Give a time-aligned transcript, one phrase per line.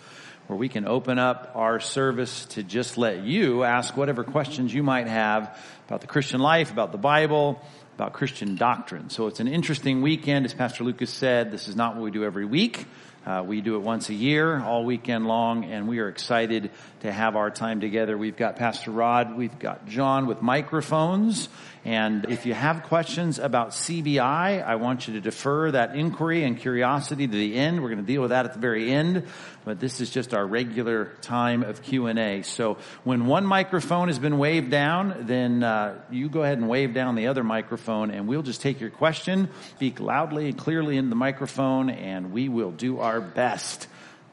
[0.47, 4.83] where we can open up our service to just let you ask whatever questions you
[4.83, 7.59] might have about the Christian life, about the Bible,
[7.95, 9.09] about Christian doctrine.
[9.09, 10.45] So it's an interesting weekend.
[10.45, 12.85] As Pastor Lucas said, this is not what we do every week.
[13.25, 16.69] Uh, we do it once a year, all weekend long, and we are excited
[16.99, 18.15] to have our time together.
[18.15, 21.49] We've got Pastor Rod, we've got John with microphones,
[21.85, 26.57] and if you have questions about CBI, I want you to defer that inquiry and
[26.57, 27.83] curiosity to the end.
[27.83, 29.27] We're going to deal with that at the very end,
[29.65, 32.41] but this is just our regular time of Q&A.
[32.41, 36.95] So when one microphone has been waved down, then uh, you go ahead and wave
[36.95, 41.11] down the other microphone, and we'll just take your question, speak loudly and clearly in
[41.11, 43.87] the microphone, and we will do our best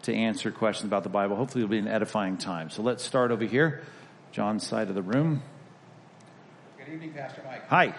[0.05, 1.37] to answer questions about the Bible.
[1.37, 2.70] Hopefully it'll be an edifying time.
[2.70, 3.83] So let's start over here,
[4.33, 5.42] John's side of the room.
[6.93, 7.67] Good evening, Pastor Mike.
[7.69, 7.95] Hi.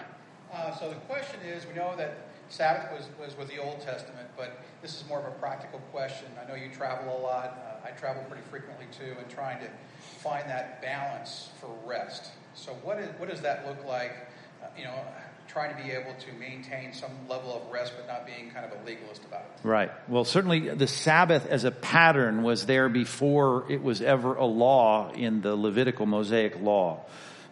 [0.52, 2.16] Uh, so the question is, we know that
[2.48, 6.28] Sabbath was, was with the Old Testament, but this is more of a practical question.
[6.40, 7.80] I know you travel a lot.
[7.84, 12.30] Uh, I travel pretty frequently too, and trying to find that balance for rest.
[12.54, 14.12] So what, is, what does that look like?
[14.62, 14.94] Uh, you know,
[15.48, 18.80] trying to be able to maintain some level of rest, but not being kind of
[18.80, 19.66] a legalist about it.
[19.66, 19.90] Right.
[20.06, 25.10] Well, certainly the Sabbath as a pattern was there before it was ever a law
[25.10, 27.00] in the Levitical Mosaic law.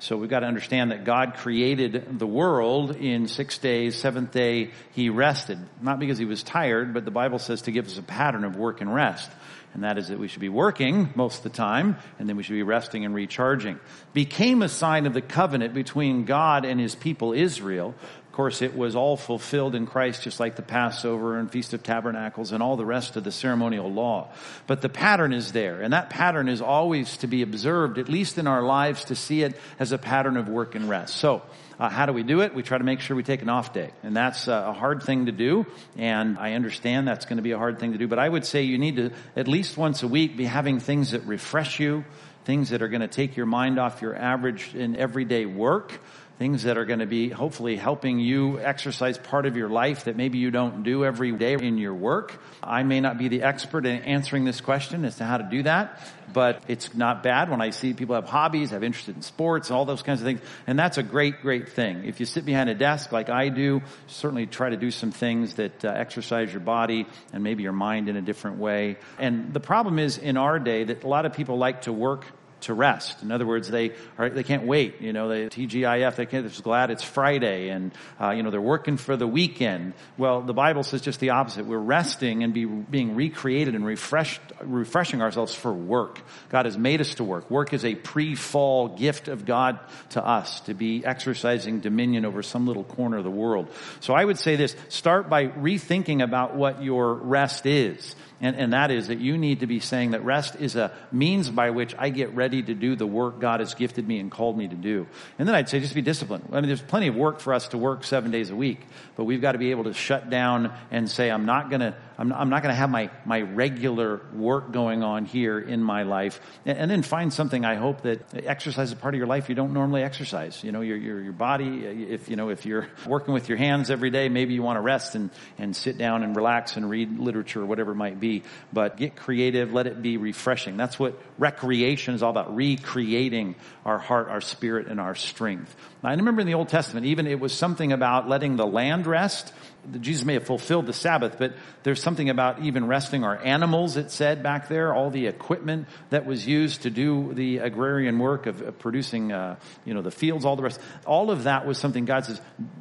[0.02, 3.94] So we've got to understand that God created the world in six days.
[3.94, 5.60] Seventh day, He rested.
[5.80, 8.56] Not because He was tired, but the Bible says to give us a pattern of
[8.56, 9.30] work and rest.
[9.74, 12.42] And that is that we should be working most of the time, and then we
[12.42, 13.78] should be resting and recharging.
[14.12, 17.94] Became a sign of the covenant between God and His people Israel.
[18.32, 21.82] Of course, it was all fulfilled in Christ, just like the Passover and Feast of
[21.82, 24.30] Tabernacles and all the rest of the ceremonial law.
[24.66, 28.38] But the pattern is there, and that pattern is always to be observed, at least
[28.38, 31.16] in our lives, to see it as a pattern of work and rest.
[31.16, 31.42] So,
[31.78, 32.54] uh, how do we do it?
[32.54, 33.90] We try to make sure we take an off day.
[34.02, 35.66] And that's uh, a hard thing to do.
[35.98, 38.08] And I understand that's going to be a hard thing to do.
[38.08, 41.10] But I would say you need to, at least once a week, be having things
[41.10, 42.06] that refresh you,
[42.46, 46.00] things that are going to take your mind off your average and everyday work
[46.42, 50.16] things that are going to be hopefully helping you exercise part of your life that
[50.16, 52.36] maybe you don't do every day in your work.
[52.60, 55.62] I may not be the expert in answering this question as to how to do
[55.62, 56.00] that,
[56.32, 59.84] but it's not bad when I see people have hobbies, have interested in sports, all
[59.84, 60.40] those kinds of things.
[60.66, 62.06] And that's a great, great thing.
[62.06, 65.54] If you sit behind a desk like I do, certainly try to do some things
[65.54, 68.96] that uh, exercise your body and maybe your mind in a different way.
[69.16, 72.26] And the problem is in our day that a lot of people like to work
[72.62, 73.22] to rest.
[73.22, 75.00] In other words, they are, they can't wait.
[75.00, 78.50] You know, they TGIF, they can't, they're just glad it's Friday and, uh, you know,
[78.50, 79.94] they're working for the weekend.
[80.16, 81.66] Well, the Bible says just the opposite.
[81.66, 86.20] We're resting and be, being recreated and refreshed, refreshing ourselves for work.
[86.48, 87.50] God has made us to work.
[87.50, 89.78] Work is a pre-fall gift of God
[90.10, 93.68] to us to be exercising dominion over some little corner of the world.
[94.00, 98.14] So I would say this, start by rethinking about what your rest is.
[98.42, 101.48] And, and that is that you need to be saying that rest is a means
[101.48, 104.58] by which I get ready to do the work God has gifted me and called
[104.58, 105.06] me to do.
[105.38, 106.48] And then I'd say just be disciplined.
[106.50, 108.80] I mean, there's plenty of work for us to work seven days a week,
[109.14, 112.32] but we've got to be able to shut down and say, I'm not gonna, I'm,
[112.32, 116.40] I'm not gonna have my, my regular work going on here in my life.
[116.64, 119.56] And, and, then find something I hope that exercise is part of your life you
[119.56, 120.62] don't normally exercise.
[120.62, 123.58] You know, your, your, your body, uh, if, you know, if you're working with your
[123.58, 126.88] hands every day, maybe you want to rest and, and sit down and relax and
[126.88, 129.72] read literature or whatever it might be but get creative.
[129.72, 130.76] Let it be refreshing.
[130.76, 135.74] That's what recreation is all about, recreating our heart, our spirit, and our strength.
[136.04, 139.52] I remember in the Old Testament, even it was something about letting the land rest
[140.00, 144.10] Jesus may have fulfilled the Sabbath, but there's something about even resting our animals, it
[144.10, 148.78] said back there, all the equipment that was used to do the agrarian work of,
[148.78, 150.80] producing, uh, you know, the fields, all the rest.
[151.04, 152.40] All of that was something God says,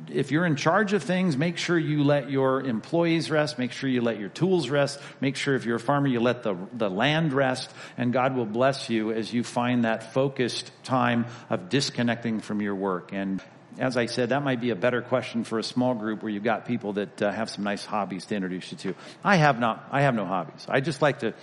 [0.10, 3.90] if you're in charge of things, make sure you let your employees rest, make sure
[3.90, 6.90] you let your tools rest, make sure if you're a farmer, you let the, the
[6.90, 12.42] land rest, and God will bless you as you find that focused time of disconnecting
[12.42, 13.12] from your work.
[13.12, 13.42] And
[13.78, 16.44] as I said, that might be a better question for a small group where you've
[16.44, 18.96] got people that uh, have some nice hobbies to introduce you to.
[19.24, 20.66] I have not, I have no hobbies.
[20.70, 21.34] I just like to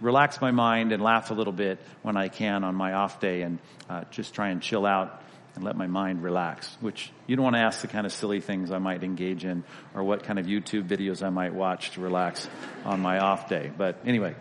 [0.00, 3.42] relax my mind and laugh a little bit when I can on my off day
[3.42, 3.58] and
[3.88, 5.22] uh, just try and chill out
[5.54, 8.40] and let my mind relax, which you don't want to ask the kind of silly
[8.40, 9.64] things I might engage in
[9.94, 12.48] or what kind of YouTube videos I might watch to relax
[12.84, 13.70] on my off day.
[13.76, 14.36] But anyway,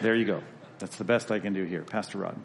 [0.00, 0.42] there you go.
[0.78, 1.82] That's the best I can do here.
[1.82, 2.38] Pastor Rod.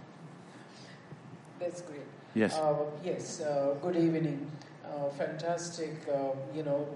[1.59, 2.06] That's great.
[2.37, 2.53] Yes.
[2.55, 3.41] Uh, yes.
[3.41, 4.45] Uh, good evening.
[4.85, 6.87] Uh, fantastic, uh, you know,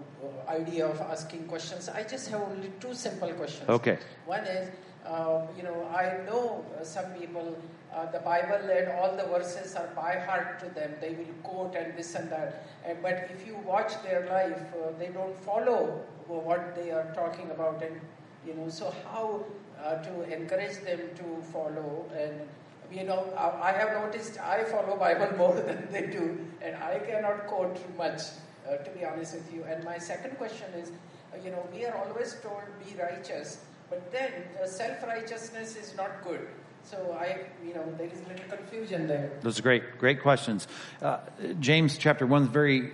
[0.48, 1.90] idea of asking questions.
[1.90, 3.68] I just have only two simple questions.
[3.68, 3.98] Okay.
[4.26, 4.70] One is,
[5.04, 7.58] uh, you know, I know some people,
[7.92, 10.94] uh, the Bible and all the verses are by heart to them.
[11.02, 12.68] They will quote and this and that.
[12.86, 17.50] And, but if you watch their life, uh, they don't follow what they are talking
[17.50, 17.82] about.
[17.82, 18.00] And,
[18.46, 19.44] you know, so how
[19.84, 22.42] uh, to encourage them to follow and
[22.92, 27.48] you know, I have noticed I follow Bible more than they do, and I cannot
[27.48, 28.22] quote much,
[28.68, 29.64] uh, to be honest with you.
[29.64, 30.92] And my second question is,
[31.34, 33.60] uh, you know, we are always told be righteous,
[33.90, 36.48] but then uh, self-righteousness is not good.
[36.84, 39.32] So I, you know, there is a little confusion there.
[39.42, 40.68] Those are great, great questions.
[41.02, 41.20] Uh,
[41.60, 42.92] James chapter one is very,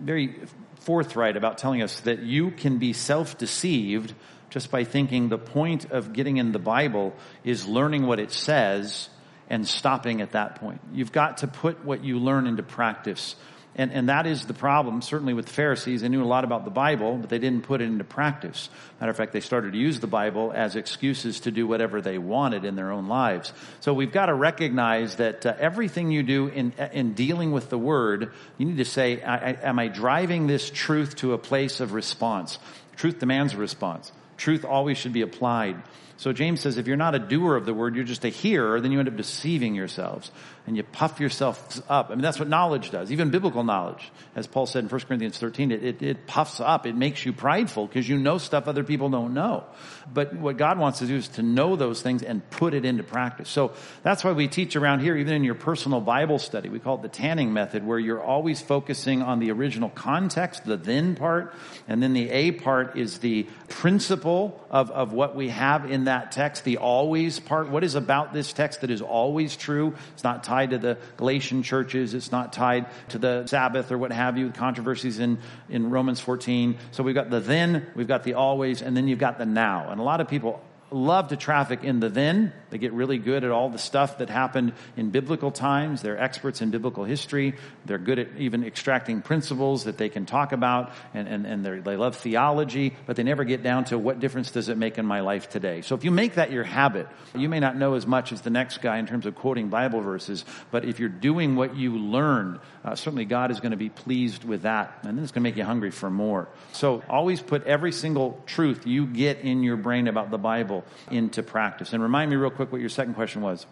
[0.00, 0.34] very
[0.80, 4.14] forthright about telling us that you can be self-deceived
[4.52, 9.08] just by thinking the point of getting in the Bible is learning what it says
[9.48, 10.80] and stopping at that point.
[10.92, 13.34] You've got to put what you learn into practice.
[13.74, 16.02] And, and that is the problem, certainly with the Pharisees.
[16.02, 18.68] They knew a lot about the Bible, but they didn't put it into practice.
[19.00, 22.18] Matter of fact, they started to use the Bible as excuses to do whatever they
[22.18, 23.54] wanted in their own lives.
[23.80, 27.78] So we've got to recognize that uh, everything you do in, in dealing with the
[27.78, 31.80] Word, you need to say, I, I, am I driving this truth to a place
[31.80, 32.58] of response?
[32.96, 34.12] Truth demands a response.
[34.42, 35.80] Truth always should be applied.
[36.16, 38.80] So James says if you're not a doer of the word, you're just a hearer,
[38.80, 40.32] then you end up deceiving yourselves
[40.66, 42.10] and you puff yourself up.
[42.10, 44.12] I mean, that's what knowledge does, even biblical knowledge.
[44.36, 46.86] As Paul said in 1 Corinthians 13, it, it, it puffs up.
[46.86, 49.64] It makes you prideful because you know stuff other people don't know.
[50.12, 53.02] But what God wants to do is to know those things and put it into
[53.02, 53.48] practice.
[53.48, 53.72] So
[54.02, 56.68] that's why we teach around here, even in your personal Bible study.
[56.68, 60.76] We call it the tanning method, where you're always focusing on the original context, the
[60.76, 61.54] then part,
[61.88, 66.32] and then the A part is the principle of, of what we have in that
[66.32, 67.68] text, the always part.
[67.68, 69.94] What is about this text that is always true?
[70.14, 72.12] It's not tied to the Galatian churches.
[72.12, 75.38] It's not tied to the Sabbath or what have you, controversies in,
[75.70, 76.76] in Romans 14.
[76.90, 79.88] So we've got the then, we've got the always, and then you've got the now.
[79.88, 80.62] And a lot of people
[80.94, 82.52] love to traffic in the then.
[82.70, 86.02] They get really good at all the stuff that happened in biblical times.
[86.02, 87.54] They're experts in biblical history.
[87.84, 91.96] They're good at even extracting principles that they can talk about, and, and, and they
[91.96, 95.20] love theology, but they never get down to what difference does it make in my
[95.20, 95.82] life today.
[95.82, 98.50] So if you make that your habit, you may not know as much as the
[98.50, 102.60] next guy in terms of quoting Bible verses, but if you're doing what you learned,
[102.84, 105.48] uh, certainly God is going to be pleased with that, and then it's going to
[105.48, 106.48] make you hungry for more.
[106.72, 111.42] So always put every single truth you get in your brain about the Bible into
[111.42, 111.92] practice.
[111.92, 113.66] And remind me real quick what your second question was.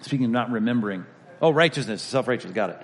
[0.00, 1.04] Speaking of not remembering.
[1.42, 2.82] Oh, righteousness, self-righteous, got it.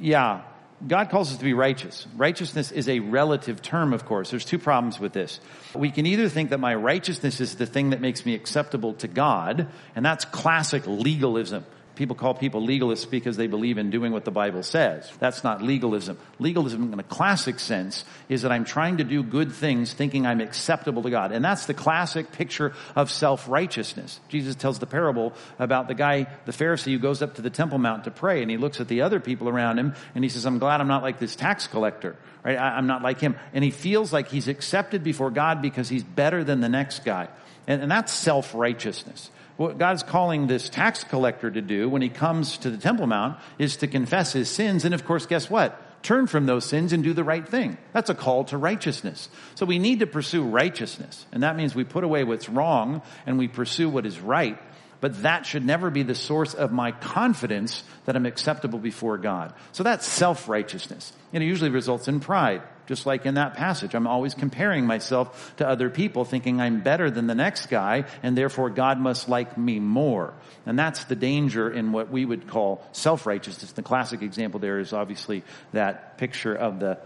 [0.00, 0.42] Yeah.
[0.86, 2.06] God calls us to be righteous.
[2.16, 4.30] Righteousness is a relative term, of course.
[4.30, 5.40] There's two problems with this.
[5.74, 9.08] We can either think that my righteousness is the thing that makes me acceptable to
[9.08, 11.64] God, and that's classic legalism.
[11.96, 15.10] People call people legalists because they believe in doing what the Bible says.
[15.18, 16.18] That's not legalism.
[16.38, 20.42] Legalism in a classic sense is that I'm trying to do good things thinking I'm
[20.42, 21.32] acceptable to God.
[21.32, 24.20] And that's the classic picture of self-righteousness.
[24.28, 27.78] Jesus tells the parable about the guy, the Pharisee who goes up to the Temple
[27.78, 30.44] Mount to pray and he looks at the other people around him and he says,
[30.44, 32.14] I'm glad I'm not like this tax collector.
[32.44, 32.58] Right?
[32.58, 33.36] I, am not like him.
[33.54, 37.28] And he feels like he's accepted before God because he's better than the next guy.
[37.66, 39.30] And, and that's self-righteousness.
[39.56, 43.38] What God's calling this tax collector to do when he comes to the Temple Mount
[43.58, 44.84] is to confess his sins.
[44.84, 45.82] And of course, guess what?
[46.02, 47.78] Turn from those sins and do the right thing.
[47.92, 49.28] That's a call to righteousness.
[49.54, 51.24] So we need to pursue righteousness.
[51.32, 54.58] And that means we put away what's wrong and we pursue what is right.
[55.00, 59.54] But that should never be the source of my confidence that I'm acceptable before God.
[59.72, 61.12] So that's self-righteousness.
[61.32, 63.94] And it usually results in pride just like in that passage.
[63.94, 68.36] I'm always comparing myself to other people, thinking I'm better than the next guy, and
[68.36, 70.34] therefore God must like me more.
[70.64, 73.72] And that's the danger in what we would call self-righteousness.
[73.72, 76.98] The classic example there is obviously that picture of the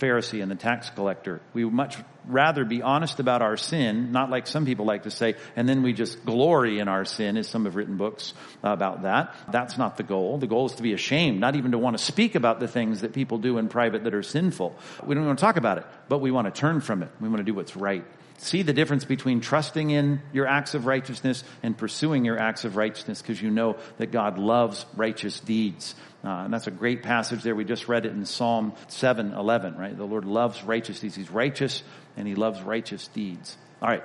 [0.00, 1.40] Pharisee and the tax collector.
[1.54, 5.10] We would much rather be honest about our sin, not like some people like to
[5.10, 9.02] say, and then we just glory in our sin, as some have written books about
[9.02, 9.34] that.
[9.50, 10.38] That's not the goal.
[10.38, 13.00] The goal is to be ashamed, not even to want to speak about the things
[13.02, 14.76] that people do in private that are sinful.
[15.04, 17.10] We don't want to talk about it, but we want to turn from it.
[17.20, 18.04] We want to do what's right.
[18.38, 22.76] See the difference between trusting in your acts of righteousness and pursuing your acts of
[22.76, 25.94] righteousness because you know that God loves righteous deeds.
[26.22, 27.54] Uh, and that's a great passage there.
[27.54, 29.96] We just read it in Psalm 7, 11, right?
[29.96, 31.14] The Lord loves righteous deeds.
[31.14, 31.82] He's righteous
[32.16, 33.56] and he loves righteous deeds.
[33.80, 34.02] All right.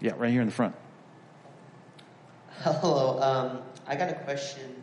[0.00, 0.74] Yeah, right here in the front.
[2.60, 3.20] Hello.
[3.20, 4.77] Um, I got a question.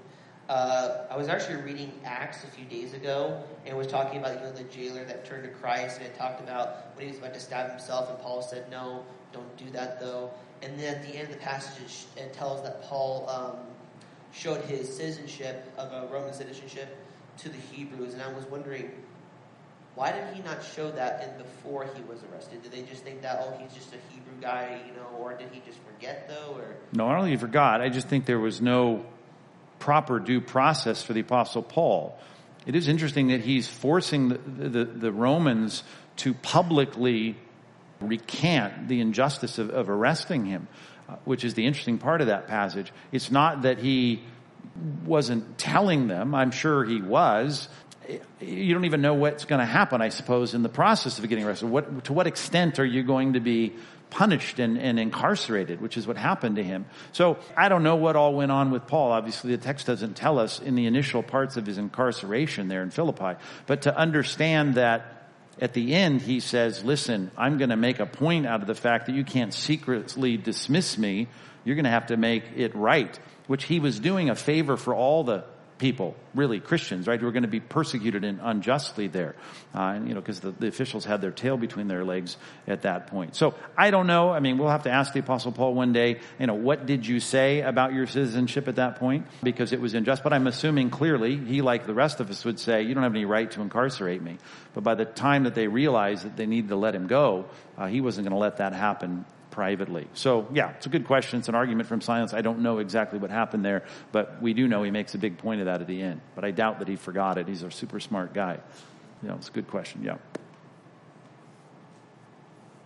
[0.48, 4.42] Uh, I was actually reading Acts a few days ago and was talking about you
[4.42, 7.34] know the jailer that turned to Christ and it talked about when he was about
[7.34, 10.30] to stab himself and Paul said no, don't do that though.
[10.62, 13.58] And then at the end of the passage it tells that Paul um,
[14.34, 16.96] showed his citizenship of a Roman citizenship
[17.40, 18.92] to the Hebrews and I was wondering
[19.96, 22.62] why did he not show that in before he was arrested?
[22.62, 25.48] Did they just think that oh he's just a Hebrew guy, you know, or did
[25.52, 26.54] he just forget though?
[26.56, 27.82] Or no, I don't think he forgot.
[27.82, 29.06] I just think there was no
[29.80, 32.18] proper due process for the apostle Paul.
[32.66, 35.84] It is interesting that he's forcing the, the, the Romans
[36.18, 37.38] to publicly
[38.02, 40.68] recant the injustice of, of arresting him,
[41.08, 42.92] uh, which is the interesting part of that passage.
[43.12, 44.24] It's not that he
[45.06, 46.34] wasn't telling them.
[46.34, 47.70] I'm sure he was.
[48.40, 51.46] You don't even know what's going to happen, I suppose, in the process of getting
[51.46, 51.70] arrested.
[51.70, 53.74] What, to what extent are you going to be
[54.10, 56.86] punished and, and incarcerated, which is what happened to him.
[57.12, 59.12] So I don't know what all went on with Paul.
[59.12, 62.92] Obviously, the text doesn't tell us in the initial parts of his incarceration there in
[62.92, 63.40] Philippi.
[63.66, 68.06] But to understand that at the end, he says, listen, I'm going to make a
[68.06, 71.28] point out of the fact that you can't secretly dismiss me.
[71.64, 74.94] You're going to have to make it right, which he was doing a favor for
[74.94, 75.44] all the
[75.78, 79.36] people, really Christians, right, who are going to be persecuted and unjustly there,
[79.74, 82.84] uh, and, you know, because the, the, officials had their tail between their legs at
[82.84, 83.36] that point.
[83.36, 84.30] So I don't know.
[84.30, 87.06] I mean, we'll have to ask the Apostle Paul one day, you know, what did
[87.06, 89.28] you say about your citizenship at that point?
[89.44, 90.24] Because it was unjust.
[90.24, 93.14] But I'm assuming clearly he, like the rest of us, would say, you don't have
[93.14, 94.38] any right to incarcerate me.
[94.74, 97.46] But by the time that they realized that they needed to let him go,
[97.78, 100.06] uh, he wasn't going to let that happen privately.
[100.14, 101.40] So yeah, it's a good question.
[101.40, 102.34] It's an argument from silence.
[102.34, 105.38] I don't know exactly what happened there, but we do know he makes a big
[105.38, 106.20] point of that at the end.
[106.36, 107.48] But I doubt that he forgot it.
[107.48, 108.60] He's a super smart guy.
[109.24, 110.04] You know, it's a good question.
[110.04, 110.18] Yeah.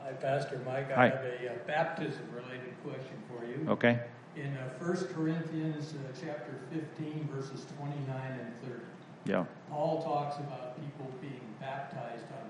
[0.03, 0.91] Hi, Pastor Mike.
[0.91, 1.09] I Hi.
[1.09, 3.67] have a uh, baptism related question for you.
[3.67, 3.99] Okay.
[4.35, 8.83] In uh, 1 Corinthians uh, chapter 15, verses 29 and 30,
[9.25, 9.45] Yeah.
[9.71, 12.48] Paul talks about people being baptized on behalf of others.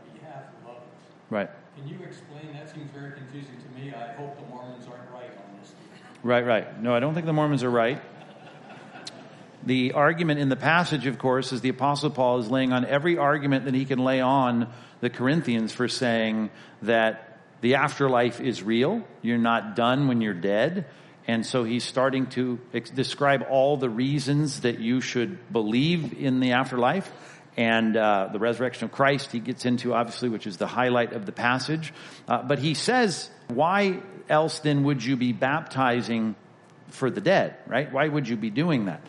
[1.29, 1.49] Right.
[1.77, 2.53] Can you explain?
[2.53, 3.93] That seems very confusing to me.
[3.93, 5.71] I hope the Mormons aren't right on this.
[6.23, 6.81] Right, right.
[6.81, 8.01] No, I don't think the Mormons are right.
[9.65, 13.17] The argument in the passage, of course, is the Apostle Paul is laying on every
[13.17, 14.71] argument that he can lay on
[15.01, 16.49] the Corinthians for saying
[16.81, 19.03] that the afterlife is real.
[19.21, 20.85] You're not done when you're dead.
[21.27, 26.39] And so he's starting to ex- describe all the reasons that you should believe in
[26.39, 27.11] the afterlife
[27.59, 31.25] and uh, the resurrection of Christ he gets into obviously, which is the highlight of
[31.25, 31.93] the passage.
[32.25, 33.99] Uh, but he says, why
[34.29, 36.35] else then would you be baptizing
[36.87, 37.91] for the dead, right?
[37.91, 39.01] Why would you be doing that?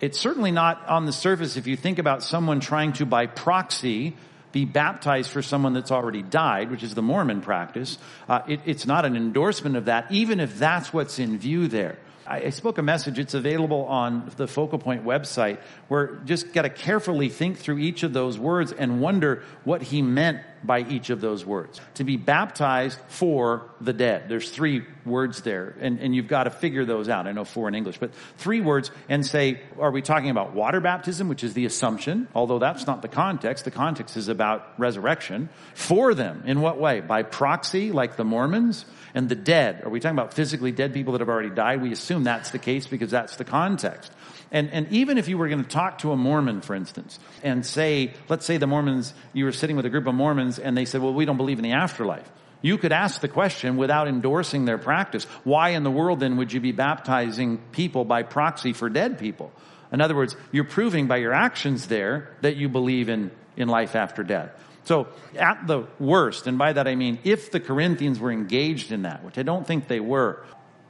[0.00, 4.16] It's certainly not on the surface if you think about someone trying to by proxy
[4.50, 7.98] be baptized for someone that's already died, which is the Mormon practice.
[8.26, 11.98] Uh, it, it's not an endorsement of that, even if that's what's in view there.
[12.26, 13.18] I spoke a message.
[13.18, 18.02] It's available on the Focal Point website where just got to carefully think through each
[18.02, 21.80] of those words and wonder what he meant by each of those words.
[21.94, 24.28] To be baptized for the dead.
[24.28, 27.26] There's three words there and, and you've got to figure those out.
[27.26, 30.80] I know four in English, but three words and say, are we talking about water
[30.80, 33.66] baptism, which is the assumption, although that's not the context.
[33.66, 36.42] The context is about resurrection for them.
[36.46, 37.00] In what way?
[37.00, 38.86] By proxy, like the Mormons?
[39.14, 39.82] And the dead.
[39.84, 41.80] Are we talking about physically dead people that have already died?
[41.80, 44.12] We assume that's the case because that's the context.
[44.50, 47.64] And, and even if you were going to talk to a Mormon, for instance, and
[47.64, 50.84] say, let's say the Mormons, you were sitting with a group of Mormons and they
[50.84, 52.30] said, well, we don't believe in the afterlife.
[52.60, 55.24] You could ask the question without endorsing their practice.
[55.44, 59.52] Why in the world then would you be baptizing people by proxy for dead people?
[59.92, 63.94] In other words, you're proving by your actions there that you believe in, in life
[63.94, 64.50] after death.
[64.84, 69.02] So at the worst, and by that I mean if the Corinthians were engaged in
[69.02, 70.44] that, which I don't think they were,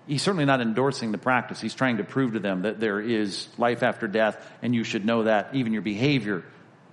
[0.07, 1.61] he's certainly not endorsing the practice.
[1.61, 5.05] He's trying to prove to them that there is life after death and you should
[5.05, 6.45] know that even your behavior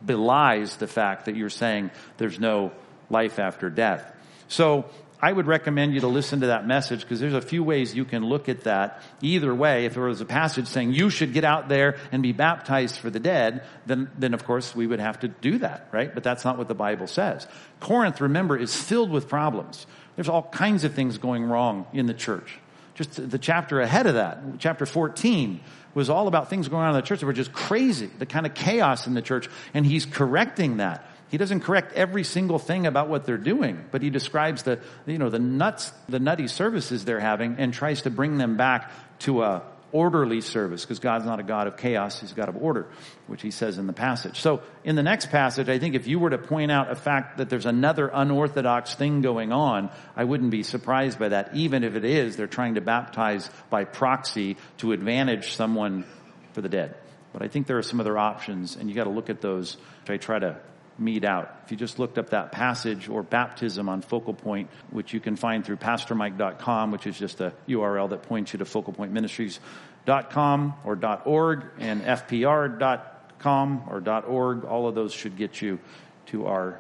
[0.05, 2.71] belies the fact that you're saying there's no
[3.09, 4.15] life after death.
[4.47, 4.85] So
[5.21, 8.05] I would recommend you to listen to that message because there's a few ways you
[8.05, 9.03] can look at that.
[9.21, 12.31] Either way, if there was a passage saying you should get out there and be
[12.31, 16.11] baptized for the dead, then, then of course we would have to do that, right?
[16.11, 17.45] But that's not what the Bible says.
[17.79, 19.85] Corinth, remember, is filled with problems.
[20.15, 22.57] There's all kinds of things going wrong in the church.
[22.95, 25.59] Just the chapter ahead of that, chapter 14,
[25.93, 28.45] was all about things going on in the church that were just crazy, the kind
[28.45, 31.05] of chaos in the church, and he's correcting that.
[31.31, 35.17] He doesn't correct every single thing about what they're doing, but he describes the, you
[35.17, 39.43] know, the nuts, the nutty services they're having and tries to bring them back to
[39.43, 42.19] a orderly service because God's not a God of chaos.
[42.19, 42.87] He's a God of order,
[43.27, 44.41] which he says in the passage.
[44.41, 47.37] So in the next passage, I think if you were to point out a fact
[47.37, 51.55] that there's another unorthodox thing going on, I wouldn't be surprised by that.
[51.55, 56.03] Even if it is, they're trying to baptize by proxy to advantage someone
[56.51, 56.95] for the dead.
[57.31, 59.77] But I think there are some other options, and you got to look at those.
[60.09, 60.57] I try to
[60.97, 61.55] meet out.
[61.65, 65.35] If you just looked up that passage or baptism on Focal Point, which you can
[65.35, 71.63] find through pastormike.com, which is just a URL that points you to focalpointministries.com or .org
[71.79, 75.79] and fpr.com or .org, all of those should get you
[76.27, 76.79] to our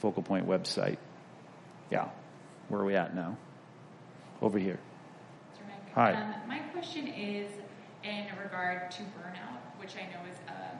[0.00, 0.96] Focal Point website.
[1.90, 2.08] Yeah.
[2.68, 3.36] Where are we at now?
[4.40, 4.78] Over here.
[5.94, 6.12] Hi.
[6.12, 7.50] Um, my question is
[8.04, 10.78] in regard to burnout, which I know is, um,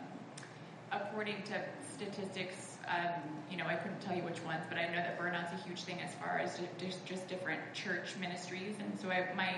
[0.93, 4.97] according to statistics, um, you know, I couldn't tell you which ones, but I know
[4.97, 8.77] that burnout's a huge thing as far as just, just different church ministries.
[8.81, 9.55] And so I, my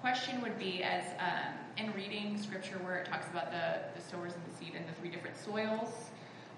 [0.00, 4.32] question would be as um, in reading scripture where it talks about the, the sowers
[4.34, 6.10] and the seed and the three different soils,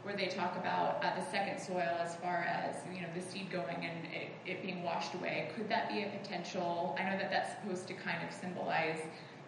[0.02, 3.50] where they talk about uh, the second soil as far as you know the seed
[3.50, 7.30] going and it, it, being washed away could that be a potential i know that
[7.30, 8.98] that's supposed to kind of symbolize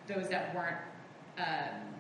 [0.06, 0.76] those that weren't
[1.38, 1.93] um,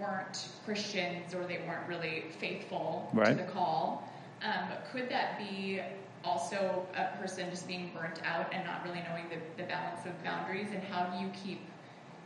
[0.00, 3.28] weren't christians or they weren't really faithful right.
[3.28, 4.08] to the call
[4.42, 5.80] um, could that be
[6.24, 10.22] also a person just being burnt out and not really knowing the, the balance of
[10.22, 11.60] boundaries and how do you keep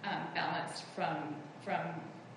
[0.05, 1.17] um, balanced from
[1.65, 1.81] from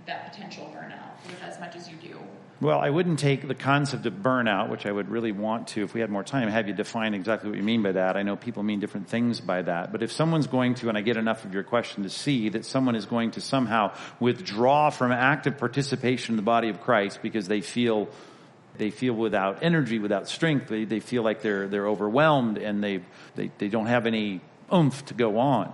[0.05, 2.19] that potential burnout with as much as you do
[2.61, 5.93] well, I wouldn't take the concept of burnout, which I would really want to, if
[5.93, 8.15] we had more time, have you define exactly what you mean by that.
[8.15, 9.91] I know people mean different things by that.
[9.91, 12.63] But if someone's going to, and I get enough of your question to see that
[12.63, 17.47] someone is going to somehow withdraw from active participation in the body of Christ because
[17.47, 18.07] they feel
[18.77, 23.01] they feel without energy, without strength, they, they feel like they're they're overwhelmed and they,
[23.35, 24.41] they they don't have any
[24.73, 25.73] oomph to go on.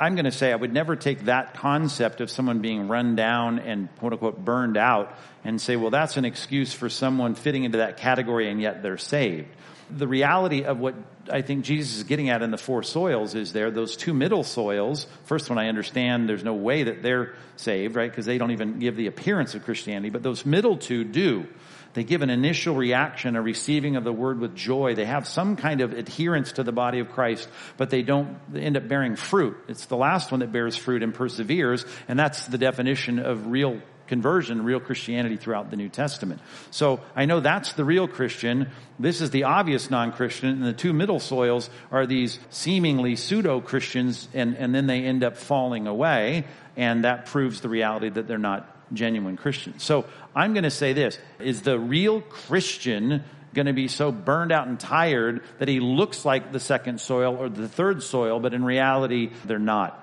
[0.00, 3.58] I'm going to say I would never take that concept of someone being run down
[3.58, 7.78] and quote unquote burned out and say, well, that's an excuse for someone fitting into
[7.78, 9.48] that category and yet they're saved.
[9.90, 10.94] The reality of what
[11.32, 14.44] I think Jesus is getting at in the four soils is there, those two middle
[14.44, 15.06] soils.
[15.24, 18.10] First one I understand there's no way that they're saved, right?
[18.10, 21.46] Because they don't even give the appearance of Christianity, but those middle two do.
[21.94, 24.94] They give an initial reaction, a receiving of the word with joy.
[24.94, 28.76] They have some kind of adherence to the body of Christ, but they don't end
[28.76, 29.56] up bearing fruit.
[29.68, 33.80] It's the last one that bears fruit and perseveres, and that's the definition of real
[34.06, 36.40] conversion, real Christianity throughout the New Testament.
[36.70, 38.70] So I know that's the real Christian.
[38.98, 44.56] This is the obvious non-Christian, and the two middle soils are these seemingly pseudo-Christians, and,
[44.56, 46.46] and then they end up falling away,
[46.76, 49.82] and that proves the reality that they're not genuine Christians.
[49.82, 53.24] So I'm going to say this is the real Christian
[53.54, 57.36] going to be so burned out and tired that he looks like the second soil
[57.36, 59.94] or the third soil, but in reality, they're not?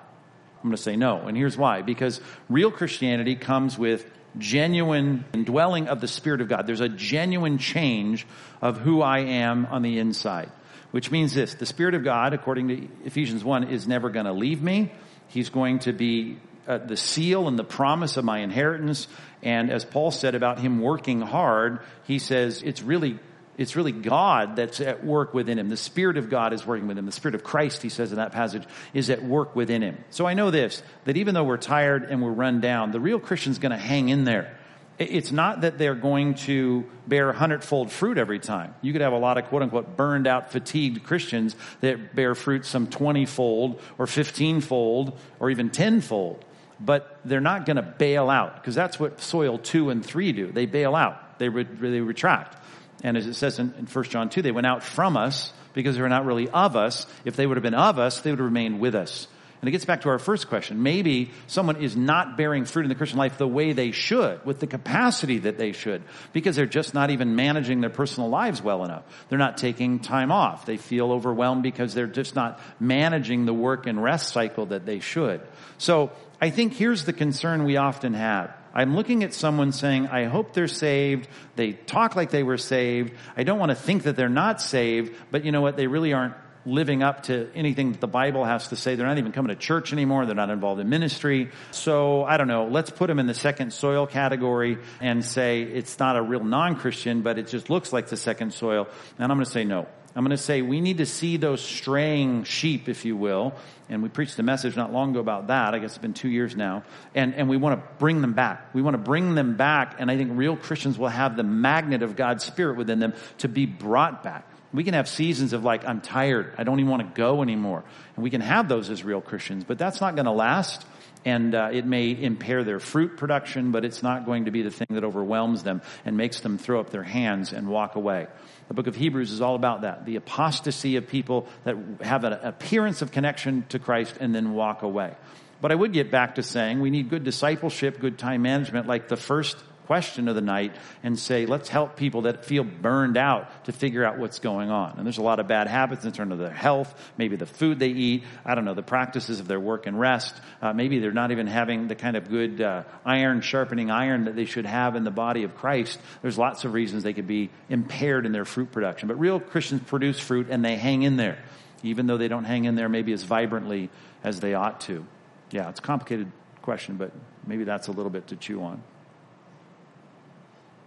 [0.58, 1.28] I'm going to say no.
[1.28, 1.82] And here's why.
[1.82, 2.20] Because
[2.50, 6.68] real Christianity comes with genuine indwelling of the Spirit of God.
[6.68, 8.26] There's a genuine change
[8.62, 10.52] of who I am on the inside.
[10.92, 14.34] Which means this the Spirit of God, according to Ephesians 1, is never going to
[14.34, 14.92] leave me.
[15.28, 16.38] He's going to be
[16.68, 19.08] uh, the seal and the promise of my inheritance.
[19.44, 23.20] And as Paul said about him working hard, he says it's really
[23.58, 25.70] it's really God that's at work within him.
[25.70, 27.06] The Spirit of God is working with him.
[27.06, 30.04] The Spirit of Christ, he says in that passage, is at work within him.
[30.10, 33.20] So I know this, that even though we're tired and we're run down, the real
[33.20, 34.58] Christian's gonna hang in there.
[34.98, 38.74] It's not that they're going to bear hundredfold fruit every time.
[38.82, 42.66] You could have a lot of quote unquote burned out, fatigued Christians that bear fruit
[42.66, 46.44] some 20 fold or 15 fold or even 10 fold
[46.80, 50.52] but they're not going to bail out because that's what soil two and three do.
[50.52, 51.40] They bail out.
[51.40, 52.58] They, re- they retract.
[53.04, 55.96] And as it says in, in 1 John 2, they went out from us because
[55.96, 57.06] they were not really of us.
[57.24, 59.28] If they would have been of us, they would have remained with us.
[59.66, 60.84] And it gets back to our first question.
[60.84, 64.60] Maybe someone is not bearing fruit in the Christian life the way they should, with
[64.60, 68.86] the capacity that they should, because they're just not even managing their personal lives well
[68.86, 69.02] enough.
[69.28, 70.68] They're not taking time off.
[70.68, 75.00] They feel overwhelmed because they're just not managing the work and rest cycle that they
[75.00, 75.42] should.
[75.80, 78.56] So I think here's the concern we often have.
[78.72, 81.28] I'm looking at someone saying, I hope they're saved.
[81.56, 83.14] They talk like they were saved.
[83.36, 85.76] I don't want to think that they're not saved, but you know what?
[85.76, 88.96] They really aren't living up to anything that the Bible has to say.
[88.96, 90.26] They're not even coming to church anymore.
[90.26, 91.52] They're not involved in ministry.
[91.72, 92.68] So I don't know.
[92.68, 97.22] Let's put them in the second soil category and say it's not a real non-Christian,
[97.22, 98.88] but it just looks like the second soil.
[99.18, 99.88] And I'm going to say no.
[100.18, 103.54] I'm going to say we need to see those straying sheep, if you will.
[103.90, 105.74] And we preached a message not long ago about that.
[105.74, 106.84] I guess it's been two years now.
[107.14, 108.74] And, and we want to bring them back.
[108.74, 109.98] We want to bring them back.
[110.00, 113.50] And I think real Christians will have the magnet of God's Spirit within them to
[113.50, 114.48] be brought back.
[114.76, 116.54] We can have seasons of like, I'm tired.
[116.58, 117.84] I don't even want to go anymore.
[118.16, 120.86] And we can have those as real Christians, but that's not going to last
[121.26, 124.70] and uh, it may impair their fruit production, but it's not going to be the
[124.70, 128.28] thing that overwhelms them and makes them throw up their hands and walk away.
[128.68, 130.06] The book of Hebrews is all about that.
[130.06, 134.84] The apostasy of people that have an appearance of connection to Christ and then walk
[134.84, 135.16] away.
[135.62, 139.08] But I would get back to saying we need good discipleship, good time management, like
[139.08, 143.66] the first question of the night and say, let's help people that feel burned out
[143.66, 144.96] to figure out what's going on.
[144.98, 147.80] And there's a lot of bad habits in terms of their health, maybe the food
[147.80, 150.36] they eat, I don't know, the practices of their work and rest.
[150.62, 154.36] Uh, maybe they're not even having the kind of good uh, iron sharpening iron that
[154.36, 156.00] they should have in the body of Christ.
[156.22, 159.08] There's lots of reasons they could be impaired in their fruit production.
[159.08, 161.40] But real Christians produce fruit and they hang in there,
[161.84, 163.90] even though they don't hang in there maybe as vibrantly
[164.24, 165.06] as they ought to.
[165.52, 167.12] Yeah, it's a complicated question, but
[167.46, 168.82] maybe that's a little bit to chew on.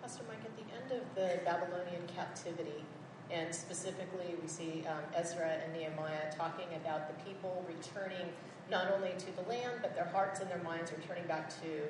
[0.02, 2.84] Pastor Mike, at the end of the Babylonian captivity,
[3.30, 8.28] and specifically we see um, Ezra and Nehemiah talking about the people returning
[8.70, 11.82] not only to the land, but their hearts and their minds are returning back to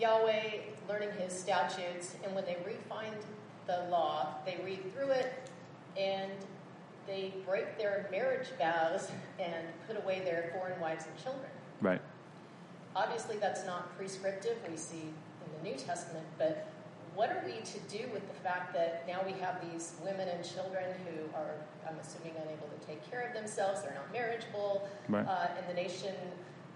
[0.00, 3.14] Yahweh, learning his statutes, and when they refind
[3.68, 5.32] the law, they read through it
[5.96, 6.32] and
[7.06, 11.50] they break their marriage vows and put away their foreign wives and children.
[11.80, 12.00] Right.
[12.96, 16.66] Obviously, that's not prescriptive, we see in the New Testament, but
[17.14, 20.44] what are we to do with the fact that now we have these women and
[20.44, 21.54] children who are,
[21.88, 25.26] I'm assuming, unable to take care of themselves, they're not marriageable, Right.
[25.26, 26.14] uh, and the nation,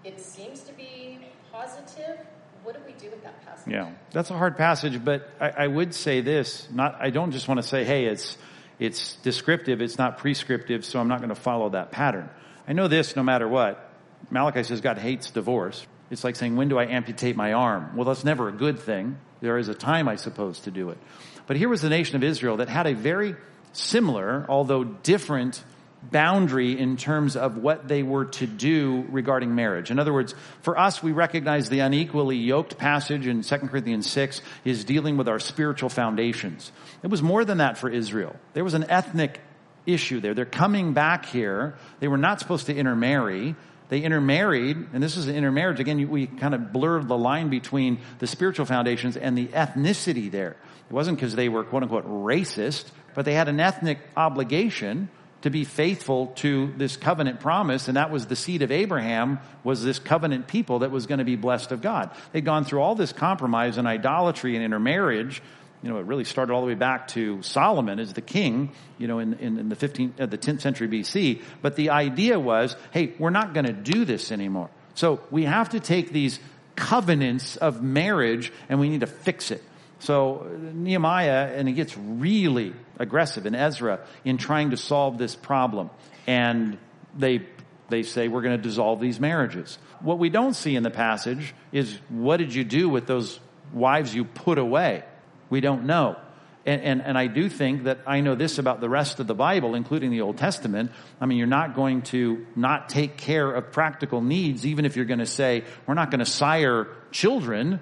[0.03, 1.19] it seems to be
[1.51, 2.19] positive.
[2.63, 3.71] What do we do with that passage?
[3.71, 6.67] Yeah, that's a hard passage, but I, I would say this.
[6.71, 8.37] Not, I don't just want to say, hey, it's
[8.79, 12.29] it's descriptive, it's not prescriptive, so I'm not going to follow that pattern.
[12.67, 13.89] I know this no matter what.
[14.29, 15.85] Malachi says God hates divorce.
[16.11, 17.95] It's like saying, when do I amputate my arm?
[17.95, 19.17] Well, that's never a good thing.
[19.41, 20.97] There is a time, I suppose, to do it.
[21.45, 23.35] But here was the nation of Israel that had a very
[23.73, 25.63] similar, although different
[26.03, 29.91] boundary in terms of what they were to do regarding marriage.
[29.91, 34.41] In other words, for us, we recognize the unequally yoked passage in 2 Corinthians 6
[34.63, 36.71] is dealing with our spiritual foundations.
[37.03, 38.35] It was more than that for Israel.
[38.53, 39.41] There was an ethnic
[39.85, 40.33] issue there.
[40.33, 41.75] They're coming back here.
[41.99, 43.55] They were not supposed to intermarry.
[43.89, 45.79] They intermarried, and this is an intermarriage.
[45.79, 50.57] Again, we kind of blurred the line between the spiritual foundations and the ethnicity there.
[50.89, 55.09] It wasn't because they were quote unquote racist, but they had an ethnic obligation
[55.41, 59.83] to be faithful to this covenant promise, and that was the seed of Abraham, was
[59.83, 62.09] this covenant people that was going to be blessed of God.
[62.31, 65.41] They'd gone through all this compromise and idolatry and intermarriage.
[65.83, 69.07] You know, it really started all the way back to Solomon as the king, you
[69.07, 71.41] know, in, in, in the 15th, uh, the 10th century BC.
[71.61, 74.69] But the idea was, hey, we're not going to do this anymore.
[74.95, 76.39] So we have to take these
[76.75, 79.63] covenants of marriage and we need to fix it.
[79.99, 85.89] So Nehemiah, and he gets really aggressive in Ezra in trying to solve this problem.
[86.25, 86.77] And
[87.15, 87.45] they,
[87.89, 89.77] they say, we're going to dissolve these marriages.
[90.01, 93.39] What we don't see in the passage is what did you do with those
[93.73, 95.03] wives you put away?
[95.49, 96.17] We don't know.
[96.65, 99.33] And, and, and I do think that I know this about the rest of the
[99.33, 100.91] Bible, including the Old Testament.
[101.21, 105.05] I mean, you're not going to not take care of practical needs, even if you're
[105.05, 107.79] going to say, we're not going to sire children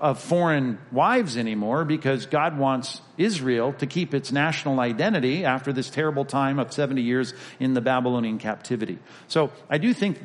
[0.00, 5.90] of foreign wives anymore because God wants Israel to keep its national identity after this
[5.90, 8.98] terrible time of 70 years in the Babylonian captivity.
[9.26, 10.20] So I do think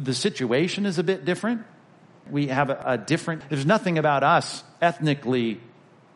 [0.00, 1.62] the situation is a bit different.
[2.30, 5.60] We have a, a different, there's nothing about us ethnically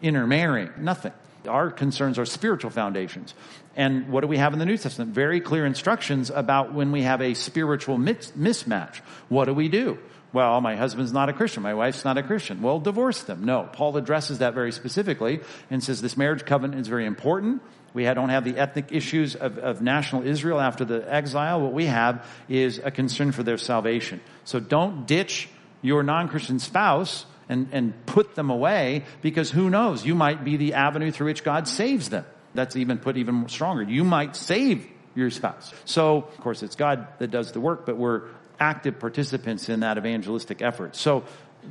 [0.02, 0.70] intermarrying.
[0.78, 1.12] Nothing.
[1.48, 3.34] Our concerns are spiritual foundations.
[3.76, 5.14] And what do we have in the New Testament?
[5.14, 8.96] Very clear instructions about when we have a spiritual mis- mismatch.
[9.28, 9.98] What do we do?
[10.32, 11.62] Well, my husband's not a Christian.
[11.62, 12.62] My wife's not a Christian.
[12.62, 13.44] Well, divorce them.
[13.44, 13.68] No.
[13.72, 17.62] Paul addresses that very specifically and says this marriage covenant is very important.
[17.94, 21.60] We don't have the ethnic issues of, of national Israel after the exile.
[21.60, 24.20] What we have is a concern for their salvation.
[24.44, 25.48] So don't ditch
[25.82, 30.06] your non-Christian spouse and, and put them away because who knows?
[30.06, 32.24] You might be the avenue through which God saves them.
[32.54, 33.82] That's even put even stronger.
[33.82, 35.74] You might save your spouse.
[35.84, 39.98] So, of course, it's God that does the work, but we're active participants in that
[39.98, 40.94] evangelistic effort.
[40.96, 41.24] So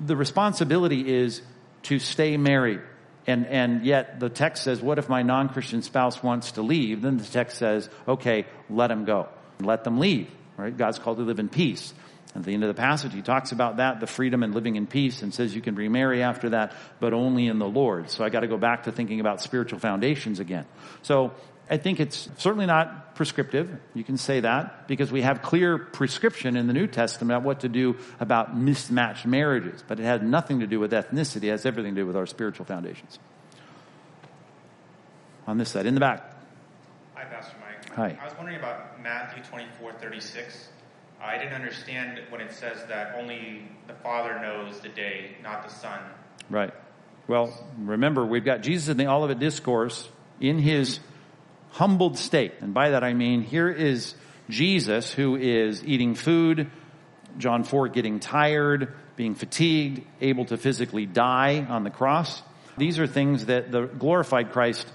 [0.06, 1.42] the responsibility is
[1.84, 2.82] to stay married.
[3.28, 7.02] And, and yet the text says, what if my non-Christian spouse wants to leave?
[7.02, 9.30] Then the text says, okay, let him go.
[9.62, 10.30] Let them leave.
[10.58, 10.76] Right?
[10.76, 11.94] God's called to live in peace.
[12.36, 14.86] At the end of the passage, he talks about that, the freedom and living in
[14.86, 18.12] peace, and says you can remarry after that, but only in the Lord.
[18.12, 20.66] So I got to go back to thinking about spiritual foundations again.
[21.02, 21.34] So
[21.72, 23.76] I think it's certainly not prescriptive.
[23.96, 27.62] You can say that because we have clear prescription in the New Testament about what
[27.62, 31.46] to do about mismatched marriages, but it has nothing to do with ethnicity.
[31.46, 33.18] It has everything to do with our spiritual foundations.
[35.48, 36.32] On this side, in the back.
[37.16, 37.90] Hi, Pastor Mike.
[37.96, 38.18] Hi.
[38.22, 40.70] I was wondering about Matthew 24, 36.
[41.22, 45.74] I didn't understand when it says that only the Father knows the day, not the
[45.74, 46.00] Son.
[46.50, 46.74] Right.
[47.28, 50.08] Well, remember, we've got Jesus in the Olivet Discourse
[50.40, 51.00] in his
[51.72, 52.54] humbled state.
[52.62, 54.16] And by that I mean, here is
[54.50, 56.72] Jesus who is eating food
[57.38, 62.42] John 4, getting tired, being fatigued, able to physically die on the cross.
[62.78, 64.88] These are things that the glorified Christ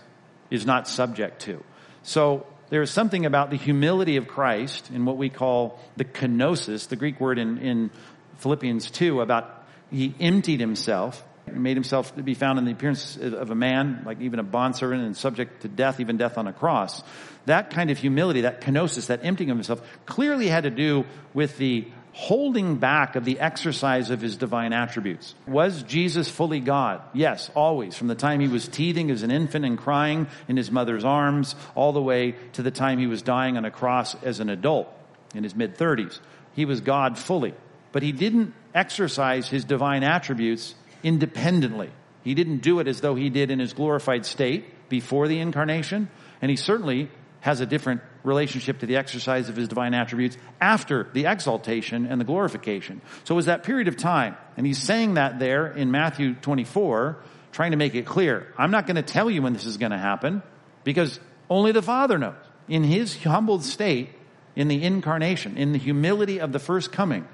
[0.51, 1.63] is not subject to.
[2.03, 6.97] So there's something about the humility of Christ in what we call the kenosis, the
[6.97, 7.91] Greek word in, in
[8.39, 13.51] Philippians 2 about he emptied himself, made himself to be found in the appearance of
[13.51, 17.03] a man, like even a bondservant and subject to death, even death on a cross.
[17.47, 21.59] That kind of humility, that kenosis, that emptying of himself clearly had to do with
[21.59, 25.35] the holding back of the exercise of his divine attributes.
[25.49, 27.03] Was Jesus fully God?
[27.13, 27.97] Yes, always.
[27.97, 31.57] From the time he was teething as an infant and crying in his mother's arms,
[31.75, 34.89] all the way to the time he was dying on a cross as an adult
[35.35, 36.21] in his mid 30s.
[36.55, 37.53] He was God fully.
[37.91, 41.91] But he didn't exercise his divine attributes independently.
[42.23, 46.09] He didn't do it as though he did in his glorified state before the incarnation.
[46.41, 51.09] And he certainly has a different relationship to the exercise of his divine attributes after
[51.13, 53.01] the exaltation and the glorification.
[53.25, 54.37] So it was that period of time.
[54.57, 57.19] And he's saying that there in Matthew 24,
[57.53, 58.53] trying to make it clear.
[58.59, 60.43] I'm not going to tell you when this is going to happen
[60.83, 62.35] because only the Father knows.
[62.67, 64.09] In his humbled state,
[64.57, 67.29] in the incarnation, in the humility of the first coming,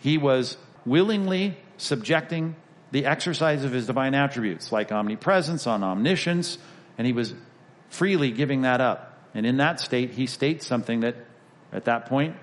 [0.00, 2.54] he was willingly subjecting
[2.92, 6.56] the exercise of his divine attributes like omnipresence, on omniscience,
[6.96, 7.34] and he was
[7.90, 9.15] freely giving that up.
[9.36, 11.14] And in that state, he states something that
[11.70, 12.36] at that point,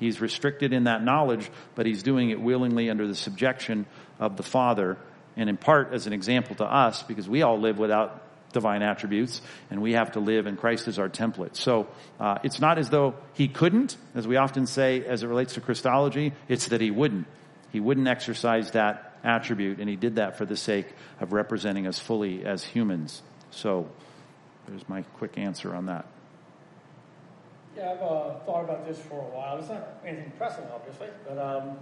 [0.00, 3.84] he's restricted in that knowledge, but he's doing it willingly under the subjection
[4.18, 4.96] of the Father,
[5.36, 8.22] and in part as an example to us, because we all live without
[8.54, 11.54] divine attributes, and we have to live, and Christ is our template.
[11.54, 11.86] So
[12.18, 15.60] uh, it's not as though he couldn't, as we often say as it relates to
[15.60, 17.26] Christology, it's that he wouldn't.
[17.72, 20.86] He wouldn't exercise that attribute, and he did that for the sake
[21.20, 23.22] of representing us fully as humans.
[23.50, 23.90] So
[24.66, 26.06] there's my quick answer on that.
[27.76, 29.58] Yeah, I've uh, thought about this for a while.
[29.58, 31.78] It's not anything pressing, obviously, but um,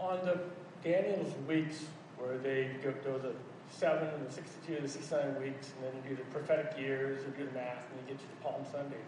[0.00, 0.40] on the
[0.82, 1.84] Daniel's weeks,
[2.16, 3.32] where they go, go the
[3.70, 7.20] seven and the 62 and the 69 weeks, and then you do the prophetic years,
[7.24, 8.98] you do the math, and you get to the Palm Sunday.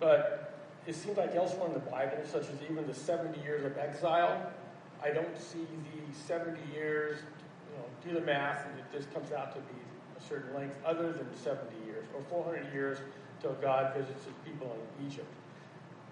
[0.00, 3.76] But it seems like elsewhere in the Bible, such as even the 70 years of
[3.76, 4.50] exile,
[5.02, 9.32] I don't see the 70 years, you know, do the math, and it just comes
[9.32, 9.78] out to be
[10.18, 12.98] a certain length, other than 70 years, or 400 years
[13.46, 15.26] till God visits his people in Egypt.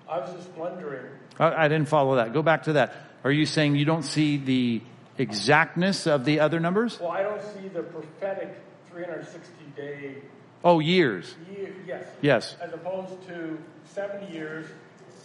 [0.08, 1.06] I was just wondering.
[1.38, 2.32] I didn't follow that.
[2.32, 2.94] Go back to that.
[3.24, 4.82] Are you saying you don't see the
[5.18, 7.00] exactness of the other numbers?
[7.00, 8.56] Well, I don't see the prophetic
[8.90, 10.16] 360 day.
[10.62, 11.34] Oh, years.
[11.50, 12.06] Year, yes.
[12.20, 12.56] Yes.
[12.60, 14.66] As opposed to 70 years,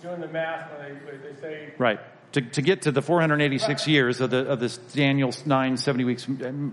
[0.01, 1.73] doing the math when they, when they say.
[1.77, 1.99] Right.
[2.33, 3.87] To, to get to the 486 right.
[3.87, 6.27] years of the of this Daniel 9, 70 weeks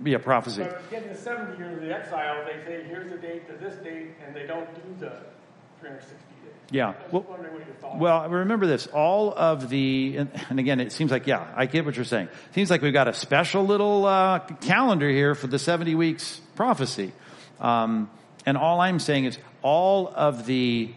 [0.04, 0.64] yeah, prophecy.
[0.64, 3.74] But getting the 70 years of the exile, they say, here's the date to this
[3.82, 5.16] date, and they don't do the
[5.80, 6.14] 360
[6.44, 6.52] days.
[6.70, 6.94] Yeah.
[7.10, 7.24] Well,
[7.94, 8.86] well, remember this.
[8.88, 12.26] All of the, and again, it seems like, yeah, I get what you're saying.
[12.26, 16.40] It seems like we've got a special little uh, calendar here for the 70 weeks
[16.54, 17.12] prophecy.
[17.60, 18.10] Um,
[18.44, 20.92] and all I'm saying is all of the,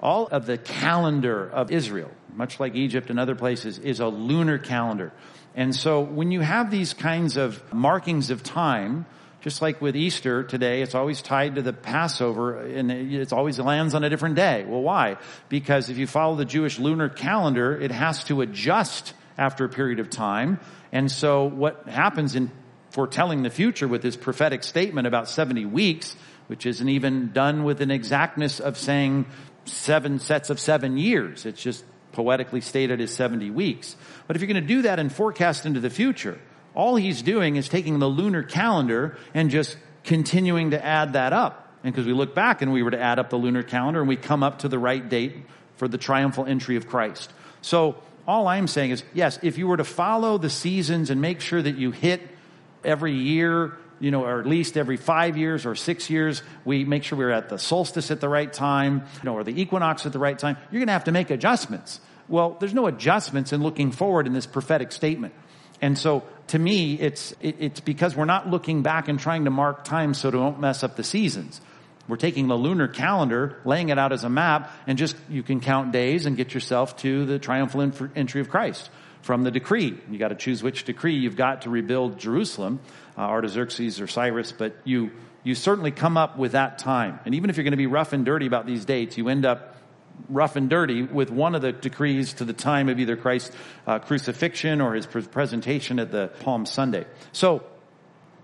[0.00, 4.58] all of the calendar of Israel, much like Egypt and other places, is a lunar
[4.58, 5.12] calendar.
[5.54, 9.06] And so when you have these kinds of markings of time,
[9.40, 13.94] just like with Easter today, it's always tied to the Passover and it always lands
[13.94, 14.64] on a different day.
[14.66, 15.16] Well, why?
[15.48, 20.00] Because if you follow the Jewish lunar calendar, it has to adjust after a period
[20.00, 20.58] of time.
[20.92, 22.50] And so what happens in
[22.90, 26.16] foretelling the future with this prophetic statement about 70 weeks,
[26.48, 29.26] which isn't even done with an exactness of saying
[29.66, 31.46] seven sets of seven years.
[31.46, 33.96] It's just poetically stated as 70 weeks.
[34.26, 36.38] But if you're going to do that and forecast into the future,
[36.74, 41.72] all he's doing is taking the lunar calendar and just continuing to add that up.
[41.84, 44.08] And because we look back and we were to add up the lunar calendar and
[44.08, 45.34] we come up to the right date
[45.76, 47.32] for the triumphal entry of Christ.
[47.62, 51.40] So all I'm saying is, yes, if you were to follow the seasons and make
[51.40, 52.20] sure that you hit
[52.84, 57.04] every year, you know, or at least every five years or six years, we make
[57.04, 60.12] sure we're at the solstice at the right time, you know, or the equinox at
[60.12, 62.00] the right time, you're going to have to make adjustments.
[62.28, 65.34] Well, there's no adjustments in looking forward in this prophetic statement.
[65.80, 69.50] And so to me, it's, it, it's because we're not looking back and trying to
[69.50, 71.60] mark time so don't mess up the seasons.
[72.06, 75.60] We're taking the lunar calendar, laying it out as a map, and just you can
[75.60, 77.82] count days and get yourself to the triumphal
[78.14, 78.90] entry of Christ
[79.22, 79.98] from the decree.
[80.10, 82.80] You got to choose which decree you've got to rebuild Jerusalem,
[83.16, 85.10] uh, Artaxerxes or Cyrus, but you
[85.44, 87.20] you certainly come up with that time.
[87.24, 89.46] And even if you're going to be rough and dirty about these dates, you end
[89.46, 89.76] up
[90.28, 93.54] rough and dirty with one of the decrees to the time of either Christ's
[93.86, 97.06] uh, crucifixion or his presentation at the Palm Sunday.
[97.32, 97.64] So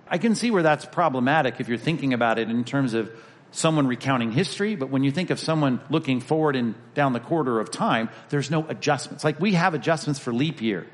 [0.09, 3.11] I can see where that's problematic if you're thinking about it in terms of
[3.55, 7.61] someone recounting history, but when you think of someone looking forward and down the quarter
[7.61, 9.25] of time, there's no adjustments.
[9.25, 10.87] Like we have adjustments for leap year.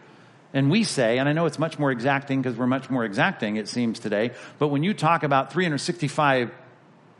[0.52, 3.56] And we say, and I know it's much more exacting because we're much more exacting,
[3.56, 6.50] it seems today, but when you talk about 365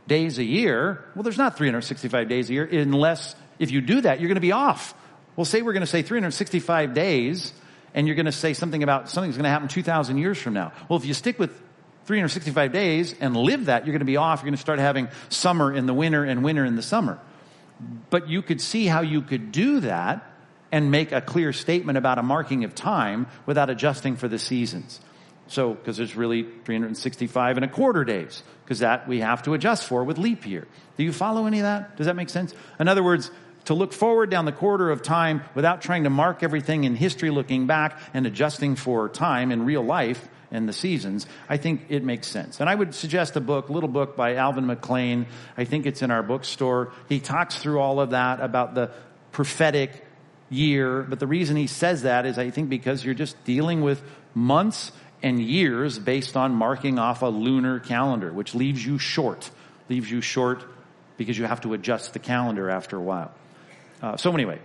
[0.08, 4.20] days a year, well, there's not 365 days a year unless if you do that,
[4.20, 4.94] you're going to be off.
[5.36, 7.52] Well, say we're going to say 365 days
[7.94, 10.72] and you're going to say something about something's going to happen 2,000 years from now.
[10.88, 11.58] Well, if you stick with
[12.10, 14.40] 365 days and live that, you're going to be off.
[14.40, 17.20] You're going to start having summer in the winter and winter in the summer.
[18.10, 20.28] But you could see how you could do that
[20.72, 25.00] and make a clear statement about a marking of time without adjusting for the seasons.
[25.46, 29.86] So, because there's really 365 and a quarter days, because that we have to adjust
[29.86, 30.66] for with leap year.
[30.96, 31.96] Do you follow any of that?
[31.96, 32.56] Does that make sense?
[32.80, 33.30] In other words,
[33.66, 37.30] to look forward down the quarter of time without trying to mark everything in history
[37.30, 42.02] looking back and adjusting for time in real life and the seasons, I think it
[42.02, 42.60] makes sense.
[42.60, 45.26] And I would suggest a book, little book by Alvin McClain.
[45.56, 46.92] I think it's in our bookstore.
[47.08, 48.90] He talks through all of that about the
[49.32, 50.04] prophetic
[50.48, 51.02] year.
[51.02, 54.02] But the reason he says that is I think because you're just dealing with
[54.34, 59.50] months and years based on marking off a lunar calendar, which leaves you short,
[59.88, 60.64] leaves you short
[61.16, 63.30] because you have to adjust the calendar after a while.
[64.02, 64.58] Uh, so anyway,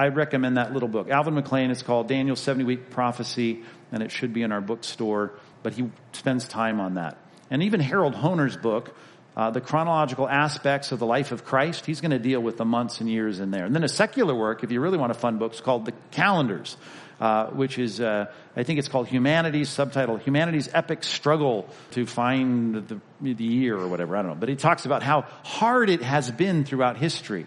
[0.00, 1.10] I recommend that little book.
[1.10, 5.34] Alvin McClain it's called Daniel's 70 Week Prophecy and it should be in our bookstore,
[5.62, 7.18] but he spends time on that.
[7.50, 8.96] And even Harold Hoehner's book,
[9.36, 12.64] uh, the chronological aspects of the life of Christ, he's going to deal with the
[12.64, 13.66] months and years in there.
[13.66, 15.92] And then a secular work, if you really want a fun book, is called The
[16.12, 16.78] Calendars,
[17.20, 22.88] uh, which is, uh, I think it's called Humanity's subtitle, Humanity's Epic Struggle to Find
[22.88, 24.40] the, the Year or whatever, I don't know.
[24.40, 27.44] But he talks about how hard it has been throughout history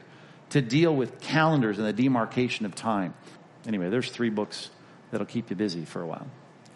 [0.53, 3.15] to deal with calendars and the demarcation of time.
[3.65, 4.69] Anyway, there's three books
[5.09, 6.27] that'll keep you busy for a while.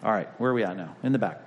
[0.02, 0.96] All right, where are we at now?
[1.04, 1.40] In the back.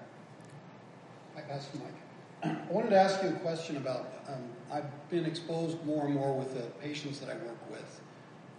[1.35, 2.55] Hi, Pastor Mike.
[2.69, 4.13] I wanted to ask you a question about.
[4.29, 7.99] Um, I've been exposed more and more with the patients that I work with,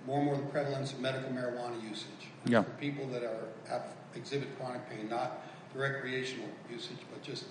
[0.06, 2.28] more and more the prevalence of medical marijuana usage.
[2.44, 2.64] Yeah.
[2.64, 7.46] For people that are have exhibit chronic pain, not the recreational usage, but just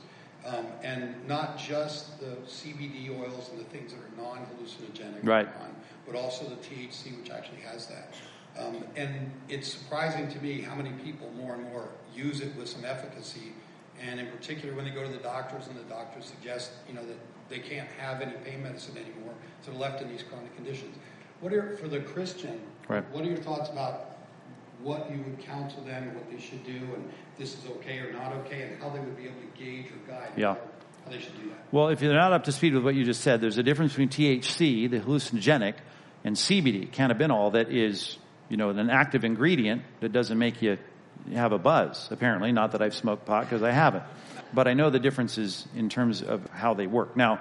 [0.45, 5.47] um, and not just the CBD oils and the things that are non-hallucinogenic, right?
[6.11, 8.13] But also the THC, which actually has that.
[8.57, 12.67] Um, and it's surprising to me how many people more and more use it with
[12.67, 13.53] some efficacy.
[14.01, 17.05] And in particular, when they go to the doctors and the doctors suggest, you know,
[17.05, 17.17] that
[17.49, 20.95] they can't have any pain medicine anymore, so they're left in these chronic conditions.
[21.39, 23.03] What are, for the Christian, right.
[23.11, 24.11] what are your thoughts about
[24.83, 28.11] what you would counsel them and what they should do and this is okay or
[28.11, 30.55] not okay and how they would be able to gauge or guide yeah.
[31.05, 31.59] how they should do that?
[31.71, 33.93] Well, if you're not up to speed with what you just said, there's a difference
[33.93, 35.75] between THC, the hallucinogenic,
[36.23, 38.17] and CBD, cannabinol, that is
[38.49, 40.77] you know, an active ingredient that doesn't make you
[41.33, 42.51] have a buzz, apparently.
[42.51, 44.03] Not that I've smoked pot because I haven't.
[44.53, 47.15] But I know the differences in terms of how they work.
[47.15, 47.39] Now,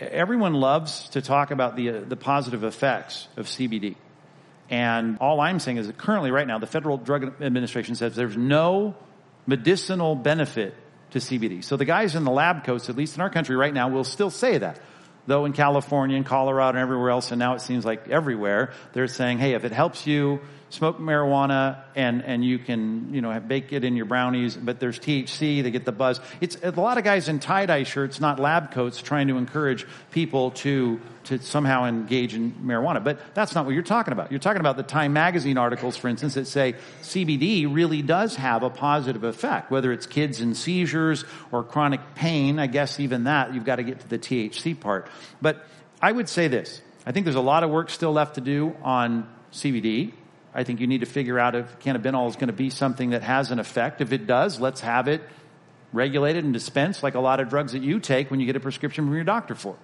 [0.00, 3.96] everyone loves to talk about the, uh, the positive effects of CBD.
[4.70, 8.36] And all I'm saying is that currently, right now, the Federal Drug Administration says there's
[8.36, 8.94] no
[9.46, 10.74] medicinal benefit
[11.10, 11.62] to CBD.
[11.62, 14.04] So the guys in the lab coats, at least in our country right now, will
[14.04, 14.80] still say that
[15.26, 19.08] though in California and Colorado and everywhere else, and now it seems like everywhere, they're
[19.08, 23.72] saying, hey, if it helps you smoke marijuana and, and you can, you know, bake
[23.72, 26.20] it in your brownies, but there's THC, they get the buzz.
[26.40, 30.50] It's a lot of guys in tie-dye shirts, not lab coats, trying to encourage people
[30.52, 33.02] to, to somehow engage in marijuana.
[33.02, 34.30] But that's not what you're talking about.
[34.30, 38.62] You're talking about the Time magazine articles, for instance, that say CBD really does have
[38.62, 42.58] a positive effect, whether it's kids and seizures or chronic pain.
[42.58, 45.08] I guess even that, you've got to get to the THC part.
[45.40, 45.64] But
[46.02, 46.80] I would say this.
[47.06, 50.12] I think there's a lot of work still left to do on CBD.
[50.56, 53.22] I think you need to figure out if cannabinol is going to be something that
[53.22, 54.00] has an effect.
[54.00, 55.20] If it does, let's have it
[55.92, 58.60] regulated and dispensed like a lot of drugs that you take when you get a
[58.60, 59.76] prescription from your doctor for.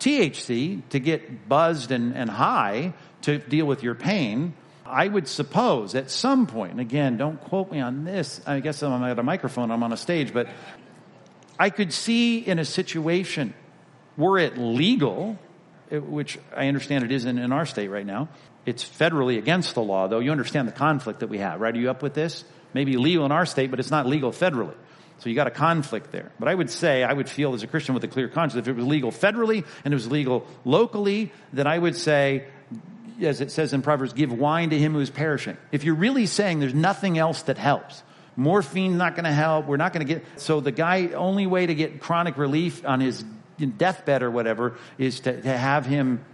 [0.00, 5.94] THC, to get buzzed and, and high to deal with your pain, I would suppose
[5.94, 9.22] at some point, and again, don't quote me on this, I guess I'm at a
[9.22, 10.48] microphone, I'm on a stage, but
[11.60, 13.54] I could see in a situation
[14.16, 15.38] were it legal,
[15.90, 18.28] which I understand it isn't in our state right now,
[18.64, 20.20] it's federally against the law, though.
[20.20, 21.74] You understand the conflict that we have, right?
[21.74, 22.44] Are you up with this?
[22.74, 24.74] Maybe legal in our state, but it's not legal federally.
[25.18, 26.32] So you got a conflict there.
[26.38, 28.68] But I would say, I would feel as a Christian with a clear conscience, if
[28.68, 32.46] it was legal federally and it was legal locally, then I would say,
[33.20, 35.56] as it says in Proverbs, give wine to him who is perishing.
[35.70, 38.02] If you're really saying there's nothing else that helps,
[38.34, 41.66] morphine's not going to help, we're not going to get, so the guy, only way
[41.66, 43.24] to get chronic relief on his
[43.76, 46.24] deathbed or whatever is to, to have him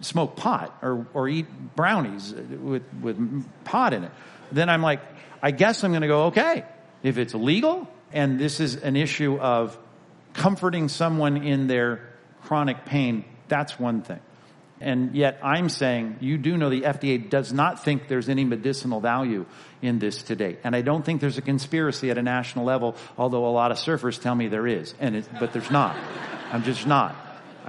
[0.00, 4.12] smoke pot or, or eat brownies with, with pot in it,
[4.52, 5.00] then I'm like,
[5.42, 6.64] I guess I'm going to go, okay,
[7.02, 9.78] if it's legal and this is an issue of
[10.32, 12.08] comforting someone in their
[12.42, 14.20] chronic pain, that's one thing.
[14.80, 19.00] And yet I'm saying you do know the FDA does not think there's any medicinal
[19.00, 19.44] value
[19.82, 20.58] in this today.
[20.62, 23.78] And I don't think there's a conspiracy at a national level, although a lot of
[23.78, 24.94] surfers tell me there is.
[25.00, 25.96] And it, but there's not.
[26.52, 27.16] I'm just not.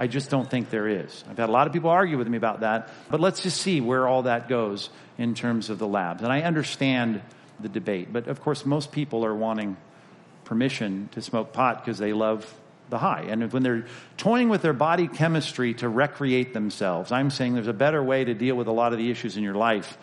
[0.00, 1.22] I just don't think there is.
[1.28, 3.82] I've had a lot of people argue with me about that, but let's just see
[3.82, 4.88] where all that goes
[5.18, 6.22] in terms of the labs.
[6.22, 7.20] And I understand
[7.60, 9.76] the debate, but of course most people are wanting
[10.44, 12.50] permission to smoke pot because they love
[12.88, 13.26] the high.
[13.28, 13.84] And when they're
[14.16, 18.32] toying with their body chemistry to recreate themselves, I'm saying there's a better way to
[18.32, 19.98] deal with a lot of the issues in your life.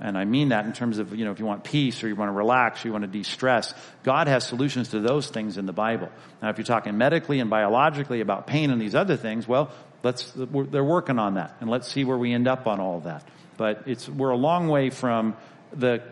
[0.00, 2.14] And I mean that in terms of, you know, if you want peace or you
[2.14, 3.74] want to relax or you want to de-stress,
[4.04, 6.08] God has solutions to those things in the Bible.
[6.40, 9.72] Now, if you're talking medically and biologically about pain and these other things, well,
[10.02, 13.04] let's, they're working on that and let's see where we end up on all of
[13.04, 13.26] that.
[13.56, 15.36] But it's, we're a long way from
[15.72, 16.02] the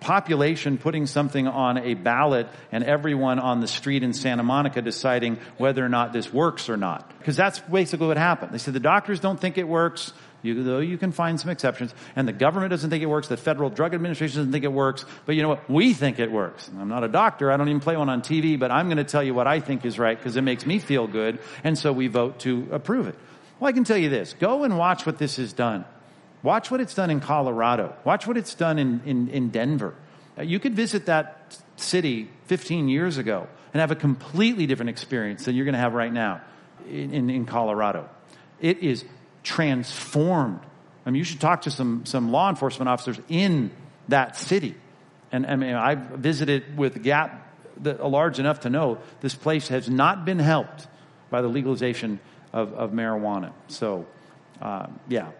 [0.00, 5.38] population putting something on a ballot and everyone on the street in Santa Monica deciding
[5.56, 7.10] whether or not this works or not.
[7.18, 8.52] Because that's basically what happened.
[8.52, 10.12] They said the doctors don't think it works.
[10.42, 13.36] You, though you can find some exceptions, and the government doesn't think it works, the
[13.36, 15.70] Federal Drug Administration doesn't think it works, but you know what?
[15.70, 16.68] We think it works.
[16.78, 19.04] I'm not a doctor, I don't even play one on TV, but I'm going to
[19.04, 21.92] tell you what I think is right because it makes me feel good, and so
[21.92, 23.16] we vote to approve it.
[23.60, 24.34] Well, I can tell you this.
[24.40, 25.84] Go and watch what this has done.
[26.42, 27.94] Watch what it's done in Colorado.
[28.02, 29.94] Watch what it's done in, in, in Denver.
[30.36, 35.44] Uh, you could visit that city 15 years ago and have a completely different experience
[35.44, 36.40] than you're going to have right now
[36.88, 38.08] in, in, in Colorado.
[38.60, 39.04] It is
[39.42, 40.60] transformed.
[41.04, 43.70] I mean, you should talk to some, some law enforcement officers in
[44.08, 44.74] that city.
[45.30, 49.88] And I mean, I've visited with Gap that, large enough to know this place has
[49.88, 50.86] not been helped
[51.30, 52.20] by the legalization
[52.52, 53.52] of, of marijuana.
[53.68, 54.06] So,
[54.60, 55.30] uh, yeah,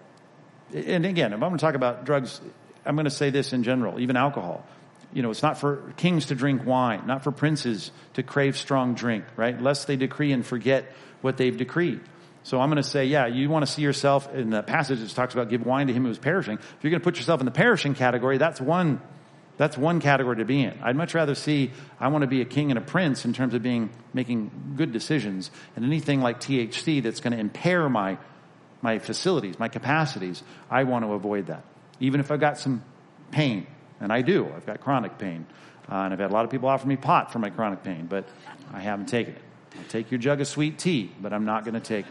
[0.73, 2.41] and again, if I'm going to talk about drugs,
[2.85, 4.65] I'm going to say this in general, even alcohol.
[5.13, 8.95] You know, it's not for kings to drink wine, not for princes to crave strong
[8.95, 9.61] drink, right?
[9.61, 10.91] Lest they decree and forget
[11.21, 12.01] what they've decreed.
[12.45, 15.11] So I'm going to say, yeah, you want to see yourself in the passage that
[15.11, 16.59] talks about give wine to him who is perishing.
[16.59, 19.01] If you're going to put yourself in the perishing category, that's one,
[19.57, 20.79] that's one category to be in.
[20.83, 21.71] I'd much rather see,
[22.01, 24.93] I want to be a king and a prince in terms of being, making good
[24.93, 28.19] decisions and anything like THC that's going to impair my
[28.83, 31.65] my facilities, my capacities, I want to avoid that.
[32.01, 32.83] Even if I've got some
[33.31, 33.67] pain,
[34.01, 35.47] and I do, I've got chronic pain.
[35.89, 38.07] Uh, and I've had a lot of people offer me pot for my chronic pain,
[38.07, 38.29] but
[38.73, 39.43] I haven't taken it.
[39.79, 42.07] I'll take your jug of sweet tea, but I'm not going to take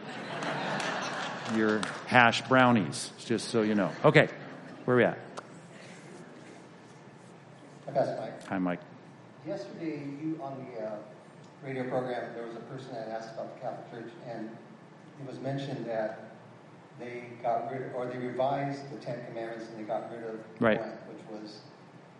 [1.55, 3.91] your hash brownies, just so you know.
[4.03, 4.29] Okay,
[4.85, 5.17] where are we at?
[7.85, 8.47] Hi, Pastor Mike.
[8.47, 8.79] Hi, Mike.
[9.45, 10.95] Yesterday, you on the uh,
[11.63, 14.49] radio program, there was a person that asked about the Catholic Church, and
[15.19, 16.31] it was mentioned that
[16.99, 20.39] they got rid, of, or they revised the Ten Commandments and they got rid of
[20.59, 20.79] right.
[20.79, 21.59] one, which was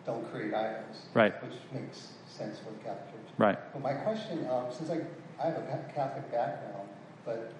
[0.06, 1.06] don't create idols.
[1.14, 1.34] Right.
[1.44, 3.34] Which makes sense for the Catholic Church.
[3.38, 3.60] Right.
[3.74, 5.02] But my question, um, since I,
[5.42, 6.88] I have a Catholic background,
[7.26, 7.54] but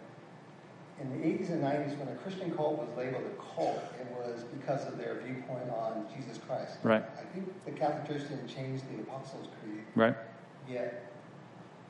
[1.02, 4.44] in the 80s and 90s, when a Christian cult was labeled a cult, it was
[4.60, 6.78] because of their viewpoint on Jesus Christ.
[6.84, 7.04] Right.
[7.18, 9.84] I think the Catholic Church didn't change the Apostles' Creed.
[9.96, 10.16] Right.
[10.70, 11.12] Yet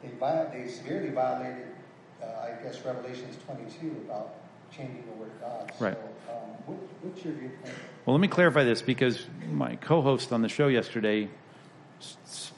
[0.01, 1.67] they, they severely violated,
[2.23, 4.35] uh, I guess, Revelations 22 about
[4.71, 5.71] changing the Word of God.
[5.79, 5.97] Right.
[5.97, 7.75] So, um, what, what's your viewpoint?
[8.05, 11.29] Well, let me clarify this because my co-host on the show yesterday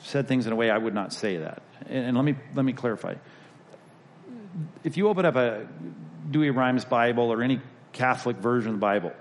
[0.04, 1.62] said things in a way I would not say that.
[1.88, 3.16] And, and let me let me clarify.
[4.84, 5.68] If you open up a
[6.30, 7.60] Douay-Rheims Bible or any
[7.92, 9.12] Catholic version of the Bible,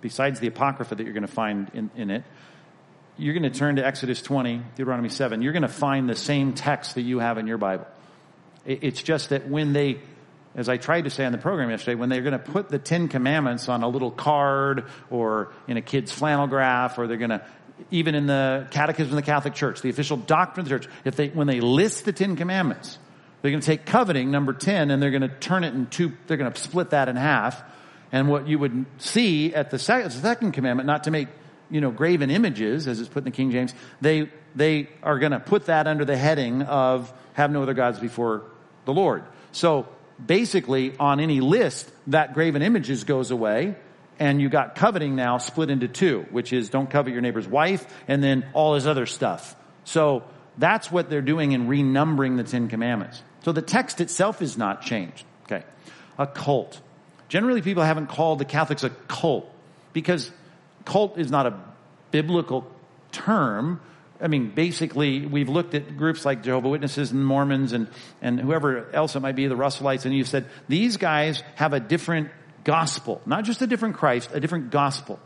[0.00, 2.24] besides the Apocrypha that you're going to find in, in it,
[3.16, 5.42] you're going to turn to Exodus 20, Deuteronomy 7.
[5.42, 7.86] You're going to find the same text that you have in your Bible.
[8.64, 10.00] It, it's just that when they
[10.54, 12.78] as I tried to say on the program yesterday, when they're going to put the
[12.78, 17.30] Ten Commandments on a little card or in a kid's flannel graph, or they're going
[17.30, 17.42] to,
[17.90, 21.16] even in the Catechism of the Catholic Church, the official doctrine of the church, if
[21.16, 22.98] they, when they list the Ten Commandments,
[23.42, 26.12] they're going to take coveting, number 10, and they're going to turn it in two,
[26.26, 27.62] they're going to split that in half.
[28.12, 31.28] And what you would see at the second commandment, not to make,
[31.70, 35.32] you know, graven images, as it's put in the King James, they, they are going
[35.32, 38.42] to put that under the heading of have no other gods before
[38.84, 39.22] the Lord.
[39.52, 39.88] So
[40.24, 43.76] basically on any list, that graven images goes away.
[44.20, 47.84] And you got coveting now split into two, which is don't covet your neighbor's wife
[48.06, 49.56] and then all his other stuff.
[49.84, 50.22] So
[50.58, 53.22] that's what they're doing in renumbering the Ten Commandments.
[53.44, 55.24] So the text itself is not changed.
[55.44, 55.64] Okay.
[56.18, 56.80] A cult.
[57.28, 59.50] Generally people haven't called the Catholics a cult
[59.92, 60.30] because
[60.84, 61.58] cult is not a
[62.10, 62.70] biblical
[63.12, 63.80] term.
[64.20, 67.88] I mean, basically, we've looked at groups like Jehovah Witnesses and Mormons and,
[68.20, 71.80] and whoever else it might be, the Russellites, and you've said, these guys have a
[71.80, 72.30] different
[72.70, 73.20] gospel.
[73.26, 75.18] Not just a different Christ, a different gospel.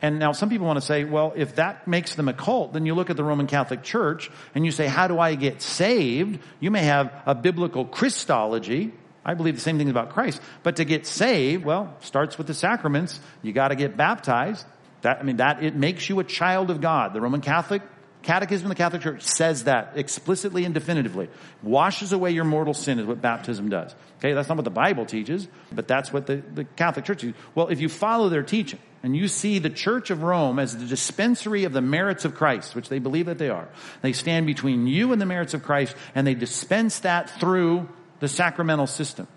[0.00, 2.86] And now some people want to say, well, if that makes them a cult, then
[2.86, 6.38] you look at the Roman Catholic Church and you say, how do I get saved?
[6.60, 8.92] You may have a biblical Christology,
[9.24, 10.40] I believe the same thing about Christ.
[10.62, 13.18] But to get saved, well, starts with the sacraments.
[13.42, 14.64] You got to get baptized.
[15.02, 17.12] That, I mean, that, it makes you a child of God.
[17.12, 17.82] The Roman Catholic
[18.24, 21.28] Catechism of the Catholic Church says that explicitly and definitively.
[21.62, 23.94] Washes away your mortal sin is what baptism does.
[24.18, 27.40] Okay, that's not what the Bible teaches, but that's what the, the Catholic Church teaches.
[27.54, 30.86] Well, if you follow their teaching and you see the Church of Rome as the
[30.86, 33.68] dispensary of the merits of Christ, which they believe that they are,
[34.00, 37.88] they stand between you and the merits of Christ and they dispense that through
[38.20, 39.28] the sacramental system.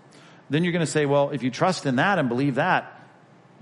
[0.48, 2.90] Then you're going to say, well, if you trust in that and believe that,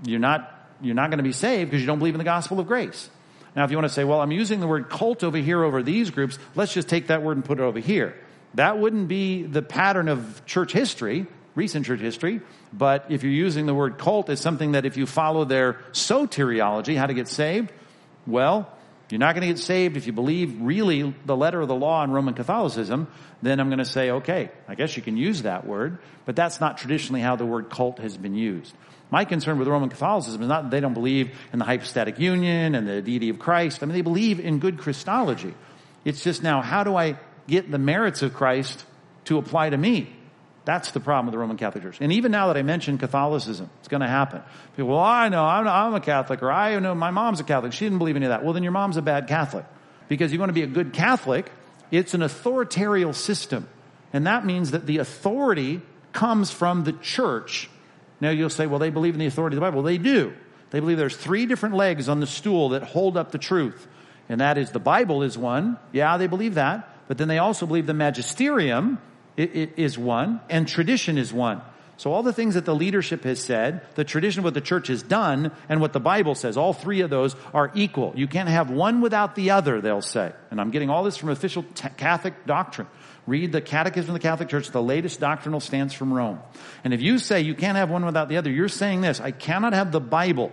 [0.05, 2.59] you're not, you're not going to be saved because you don't believe in the gospel
[2.59, 3.09] of grace.
[3.57, 5.81] Now, if you want to say, well, I'm using the word cult over here over
[5.81, 8.15] these groups, let's just take that word and put it over here.
[8.53, 12.41] That wouldn't be the pattern of church history, recent church history,
[12.71, 16.95] but if you're using the word cult as something that if you follow their soteriology,
[16.95, 17.71] how to get saved,
[18.27, 18.71] well,
[19.09, 22.03] you're not going to get saved if you believe really the letter of the law
[22.03, 23.07] in Roman Catholicism,
[23.41, 26.61] then I'm going to say, okay, I guess you can use that word, but that's
[26.61, 28.75] not traditionally how the word cult has been used.
[29.09, 32.75] My concern with Roman Catholicism is not that they don't believe in the hypostatic union
[32.75, 33.81] and the deity of Christ.
[33.81, 35.53] I mean, they believe in good Christology.
[36.03, 38.85] It's just now, how do I get the merits of Christ
[39.25, 40.13] to apply to me?
[40.65, 41.99] That's the problem with the Roman Catholic Church.
[42.01, 44.41] And even now that I mentioned Catholicism, it's going to happen.
[44.75, 47.71] People, well, I know, I'm, I'm a Catholic, or I know my mom's a Catholic.
[47.71, 48.43] She didn't believe any of that.
[48.43, 49.63] Well, then your mom's a bad Catholic.
[50.09, 51.49] Because you want to be a good Catholic,
[51.89, 53.69] it's an authoritarian system.
[54.11, 55.81] And that means that the authority
[56.11, 57.69] comes from the church
[58.19, 59.83] now you'll say, well, they believe in the authority of the Bible.
[59.83, 60.33] They do.
[60.71, 63.87] They believe there's three different legs on the stool that hold up the truth.
[64.29, 65.77] And that is the Bible is one.
[65.91, 66.89] Yeah, they believe that.
[67.07, 68.99] But then they also believe the magisterium
[69.37, 71.61] is one and tradition is one.
[71.97, 74.87] So all the things that the leadership has said, the tradition of what the church
[74.87, 78.13] has done, and what the Bible says, all three of those are equal.
[78.15, 80.31] You can't have one without the other, they'll say.
[80.51, 82.87] And I'm getting all this from official t- Catholic doctrine.
[83.25, 86.39] Read the Catechism of the Catholic Church, the latest doctrinal stance from Rome.
[86.83, 89.31] And if you say you can't have one without the other, you're saying this, I
[89.31, 90.51] cannot have the Bible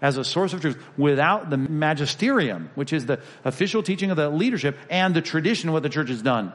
[0.00, 4.30] as a source of truth without the magisterium, which is the official teaching of the
[4.30, 6.52] leadership and the tradition of what the church has done.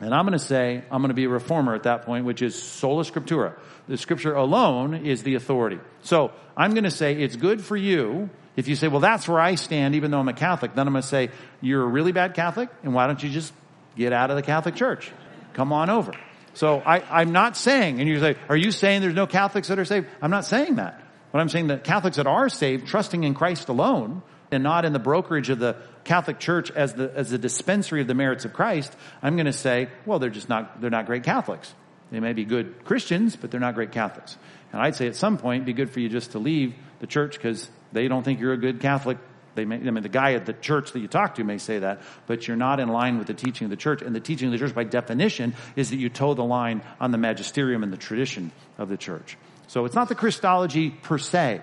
[0.00, 2.42] And I'm going to say, I'm going to be a reformer at that point, which
[2.42, 3.54] is sola scriptura.
[3.88, 5.78] The scripture alone is the authority.
[6.02, 9.40] So I'm going to say it's good for you if you say, well, that's where
[9.40, 10.74] I stand, even though I'm a Catholic.
[10.74, 11.30] Then I'm going to say,
[11.60, 13.52] you're a really bad Catholic, and why don't you just
[13.96, 15.10] get out of the Catholic Church.
[15.54, 16.12] Come on over.
[16.54, 19.78] So I, am not saying, and you say, are you saying there's no Catholics that
[19.78, 20.06] are saved?
[20.22, 21.00] I'm not saying that.
[21.32, 24.22] But I'm saying that Catholics that are saved, trusting in Christ alone,
[24.54, 28.06] and not in the brokerage of the Catholic Church as the, as the dispensary of
[28.06, 31.24] the merits of Christ, I'm going to say, well, they're just not, they're not great
[31.24, 31.74] Catholics.
[32.10, 34.36] They may be good Christians, but they're not great Catholics.
[34.72, 37.06] And I'd say at some point, it'd be good for you just to leave the
[37.06, 39.18] church because they don't think you're a good Catholic
[39.54, 41.78] they may, I mean, the guy at the church that you talk to may say
[41.78, 44.02] that, but you're not in line with the teaching of the church.
[44.02, 47.10] And the teaching of the church, by definition, is that you toe the line on
[47.10, 49.36] the magisterium and the tradition of the church.
[49.66, 51.62] So it's not the Christology per se.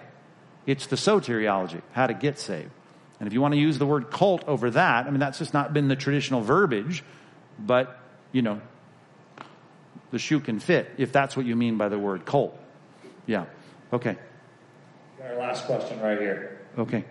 [0.65, 2.71] It's the soteriology, how to get saved.
[3.21, 5.53] And if you want to use the word cult over that, I mean, that's just
[5.53, 7.03] not been the traditional verbiage,
[7.59, 7.99] but,
[8.31, 8.59] you know,
[10.09, 12.59] the shoe can fit if that's what you mean by the word cult.
[13.27, 13.45] Yeah.
[13.93, 14.17] Okay.
[15.23, 16.61] Our last question right here.
[16.79, 17.05] Okay.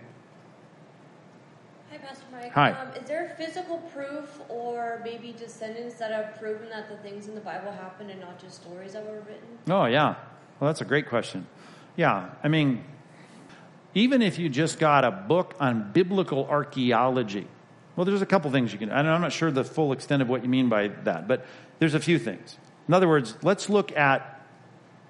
[1.89, 1.97] Hi.
[1.97, 2.51] Pastor Mike.
[2.51, 2.71] Hi.
[2.71, 7.35] Um, is there physical proof or maybe descendants that have proven that the things in
[7.35, 9.47] the Bible happened and not just stories that were written?
[9.69, 10.15] Oh, yeah.
[10.59, 11.47] Well, that's a great question.
[11.95, 12.31] Yeah.
[12.43, 12.83] I mean,
[13.93, 17.47] even if you just got a book on biblical archaeology,
[17.95, 20.43] well, there's a couple things you can, I'm not sure the full extent of what
[20.43, 21.45] you mean by that, but
[21.79, 22.57] there's a few things.
[22.87, 24.41] In other words, let's look at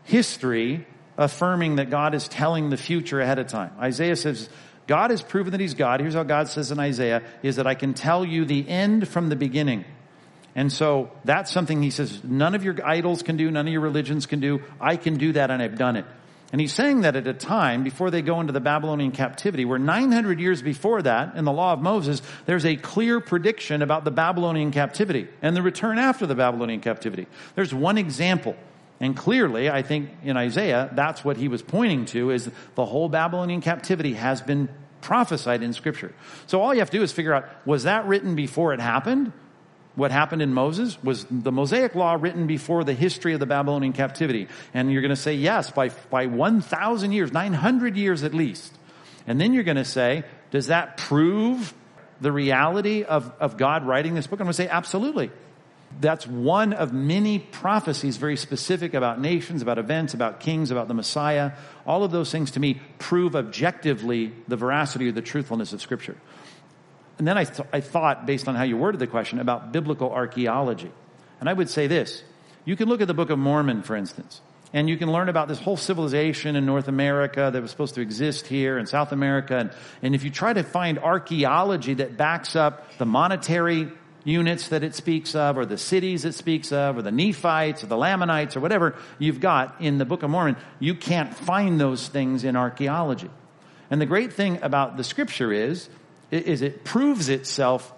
[0.03, 0.85] history
[1.17, 3.71] affirming that God is telling the future ahead of time.
[3.79, 4.49] Isaiah says,
[4.87, 5.99] God has proven that he's God.
[5.99, 9.29] Here's how God says in Isaiah, is that I can tell you the end from
[9.29, 9.85] the beginning.
[10.55, 13.81] And so that's something he says, none of your idols can do, none of your
[13.81, 14.63] religions can do.
[14.81, 16.05] I can do that and I've done it.
[16.51, 19.79] And he's saying that at a time before they go into the Babylonian captivity, where
[19.79, 24.11] 900 years before that, in the law of Moses, there's a clear prediction about the
[24.11, 27.27] Babylonian captivity and the return after the Babylonian captivity.
[27.55, 28.57] There's one example.
[28.99, 33.07] And clearly, I think in Isaiah, that's what he was pointing to is the whole
[33.07, 34.67] Babylonian captivity has been
[34.99, 36.13] prophesied in scripture.
[36.47, 39.31] So all you have to do is figure out, was that written before it happened?
[39.95, 41.01] What happened in Moses?
[41.03, 44.47] Was the Mosaic law written before the history of the Babylonian captivity?
[44.73, 48.73] And you're going to say yes, by, by 1,000 years, 900 years at least.
[49.27, 51.73] And then you're going to say, does that prove
[52.21, 54.39] the reality of, of God writing this book?
[54.39, 55.29] I'm going to say absolutely.
[55.99, 60.93] That's one of many prophecies very specific about nations, about events, about kings, about the
[60.93, 61.51] Messiah.
[61.85, 66.15] All of those things to me prove objectively the veracity or the truthfulness of Scripture.
[67.21, 70.11] And then I, th- I thought, based on how you worded the question, about biblical
[70.11, 70.89] archaeology.
[71.39, 72.23] And I would say this
[72.65, 74.41] You can look at the Book of Mormon, for instance,
[74.73, 78.01] and you can learn about this whole civilization in North America that was supposed to
[78.01, 79.55] exist here in South America.
[79.55, 83.91] And, and if you try to find archaeology that backs up the monetary
[84.23, 87.85] units that it speaks of, or the cities it speaks of, or the Nephites, or
[87.85, 92.07] the Lamanites, or whatever you've got in the Book of Mormon, you can't find those
[92.07, 93.29] things in archaeology.
[93.91, 95.87] And the great thing about the scripture is,
[96.31, 97.93] is it proves itself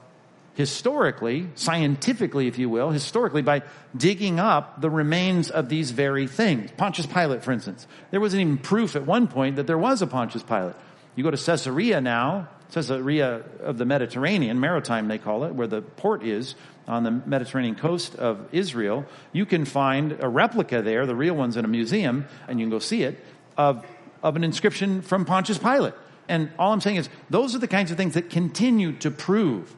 [0.55, 3.63] historically, scientifically, if you will, historically by
[3.95, 6.71] digging up the remains of these very things.
[6.77, 7.87] Pontius Pilate, for instance.
[8.11, 10.75] There wasn't even proof at one point that there was a Pontius Pilate.
[11.15, 15.81] You go to Caesarea now, Caesarea of the Mediterranean, maritime they call it, where the
[15.81, 16.55] port is
[16.87, 19.05] on the Mediterranean coast of Israel.
[19.31, 22.71] You can find a replica there, the real one's in a museum, and you can
[22.71, 23.23] go see it,
[23.57, 23.85] of,
[24.21, 25.93] of an inscription from Pontius Pilate.
[26.27, 29.75] And all I'm saying is, those are the kinds of things that continue to prove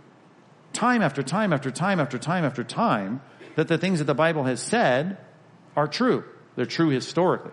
[0.74, 3.22] time after time after time after time after time
[3.56, 5.18] that the things that the Bible has said
[5.76, 6.24] are true.
[6.56, 7.52] They're true historically.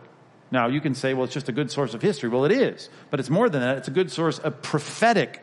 [0.50, 2.28] Now, you can say, well, it's just a good source of history.
[2.28, 2.90] Well, it is.
[3.10, 3.78] But it's more than that.
[3.78, 5.42] It's a good source of prophetic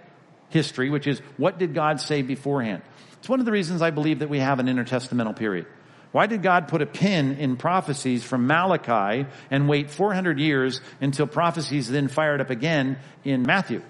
[0.49, 2.83] history, which is what did God say beforehand?
[3.19, 5.65] It's one of the reasons I believe that we have an intertestamental period.
[6.11, 11.27] Why did God put a pin in prophecies from Malachi and wait 400 years until
[11.27, 13.83] prophecies then fired up again in Matthew,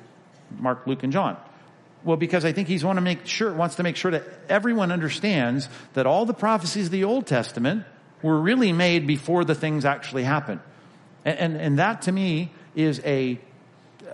[0.57, 1.38] Mark, Luke, and John?
[2.03, 4.91] Well, because I think he's want to make sure, wants to make sure that everyone
[4.91, 7.86] understands that all the prophecies of the Old Testament
[8.22, 10.59] were really made before the things actually happened.
[11.24, 13.39] And, and, and that to me is a,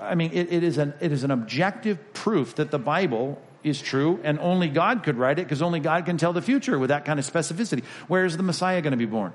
[0.01, 3.81] I mean, it, it, is an, it is an objective proof that the Bible is
[3.81, 6.89] true and only God could write it because only God can tell the future with
[6.89, 7.83] that kind of specificity.
[8.07, 9.33] Where is the Messiah going to be born?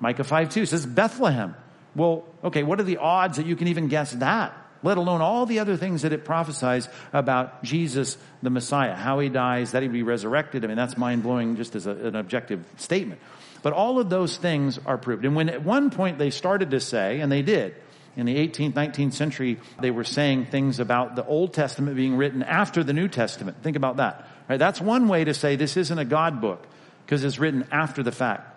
[0.00, 1.54] Micah 5 2 says Bethlehem.
[1.94, 4.54] Well, okay, what are the odds that you can even guess that?
[4.82, 9.28] Let alone all the other things that it prophesies about Jesus, the Messiah, how he
[9.28, 10.64] dies, that he'd be resurrected.
[10.64, 13.20] I mean, that's mind blowing just as a, an objective statement.
[13.62, 15.24] But all of those things are proved.
[15.24, 17.74] And when at one point they started to say, and they did,
[18.18, 22.42] in the 18th, 19th century, they were saying things about the Old Testament being written
[22.42, 23.62] after the New Testament.
[23.62, 24.28] Think about that.
[24.48, 24.58] Right?
[24.58, 26.66] That's one way to say this isn't a God book
[27.06, 28.56] because it's written after the fact.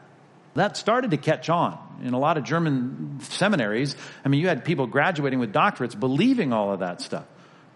[0.56, 3.96] That started to catch on in a lot of German seminaries.
[4.26, 7.26] I mean, you had people graduating with doctorates believing all of that stuff.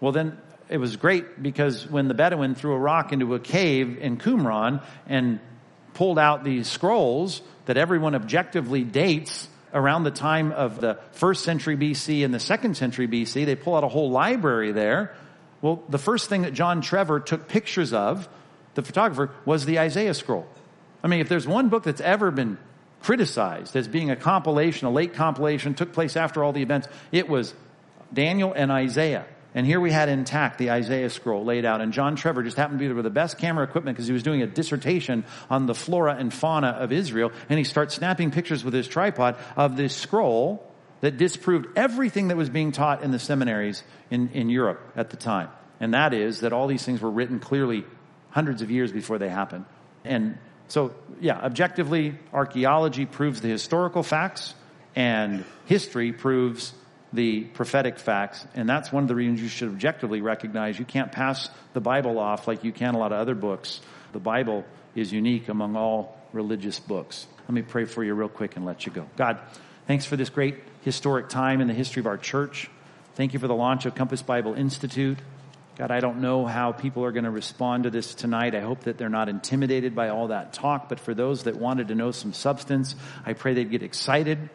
[0.00, 0.36] Well, then
[0.68, 4.82] it was great because when the Bedouin threw a rock into a cave in Qumran
[5.06, 5.38] and
[5.94, 11.76] pulled out these scrolls that everyone objectively dates around the time of the first century
[11.76, 13.44] BC and the second century BC.
[13.44, 15.14] They pull out a whole library there.
[15.60, 18.28] Well, the first thing that John Trever took pictures of,
[18.74, 20.48] the photographer, was the Isaiah scroll.
[21.04, 22.58] I mean, if there's one book that's ever been
[23.02, 27.28] criticized as being a compilation, a late compilation, took place after all the events, it
[27.28, 27.54] was
[28.12, 29.26] Daniel and Isaiah.
[29.56, 31.80] And here we had intact the Isaiah scroll laid out.
[31.80, 34.12] And John Trever just happened to be there with the best camera equipment because he
[34.12, 37.32] was doing a dissertation on the flora and fauna of Israel.
[37.48, 40.62] And he starts snapping pictures with his tripod of this scroll
[41.00, 45.16] that disproved everything that was being taught in the seminaries in, in Europe at the
[45.16, 45.48] time.
[45.80, 47.84] And that is that all these things were written clearly
[48.28, 49.64] hundreds of years before they happened.
[50.04, 50.36] And
[50.68, 54.54] so, yeah, objectively, archaeology proves the historical facts
[54.94, 56.74] and history proves
[57.16, 58.46] the prophetic facts.
[58.54, 62.18] And that's one of the reasons you should objectively recognize you can't pass the Bible
[62.18, 63.80] off like you can a lot of other books.
[64.12, 64.64] The Bible
[64.94, 67.26] is unique among all religious books.
[67.40, 69.08] Let me pray for you real quick and let you go.
[69.16, 69.38] God,
[69.86, 72.70] thanks for this great historic time in the history of our church.
[73.14, 75.18] Thank you for the launch of Compass Bible Institute.
[75.76, 78.54] God, I don't know how people are going to respond to this tonight.
[78.54, 81.88] I hope that they're not intimidated by all that talk, but for those that wanted
[81.88, 82.94] to know some substance,
[83.26, 84.48] I pray they'd get excited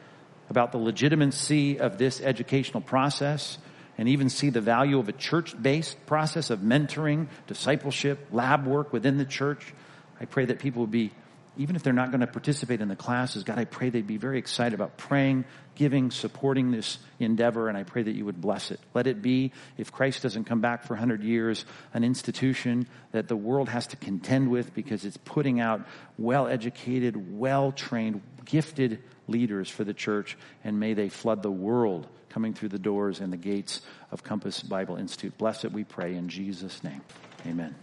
[0.51, 3.57] about the legitimacy of this educational process
[3.97, 9.17] and even see the value of a church-based process of mentoring, discipleship, lab work within
[9.17, 9.73] the church.
[10.19, 11.11] I pray that people would be,
[11.55, 14.17] even if they're not going to participate in the classes, God, I pray they'd be
[14.17, 15.45] very excited about praying,
[15.75, 18.79] giving, supporting this endeavor, and I pray that you would bless it.
[18.93, 23.37] Let it be, if Christ doesn't come back for 100 years, an institution that the
[23.37, 25.87] world has to contend with because it's putting out
[26.17, 32.69] well-educated, well-trained, gifted leaders for the church, and may they flood the world coming through
[32.69, 35.37] the doors and the gates of Compass Bible Institute.
[35.37, 37.01] Bless it, we pray, in Jesus' name.
[37.45, 37.75] Amen.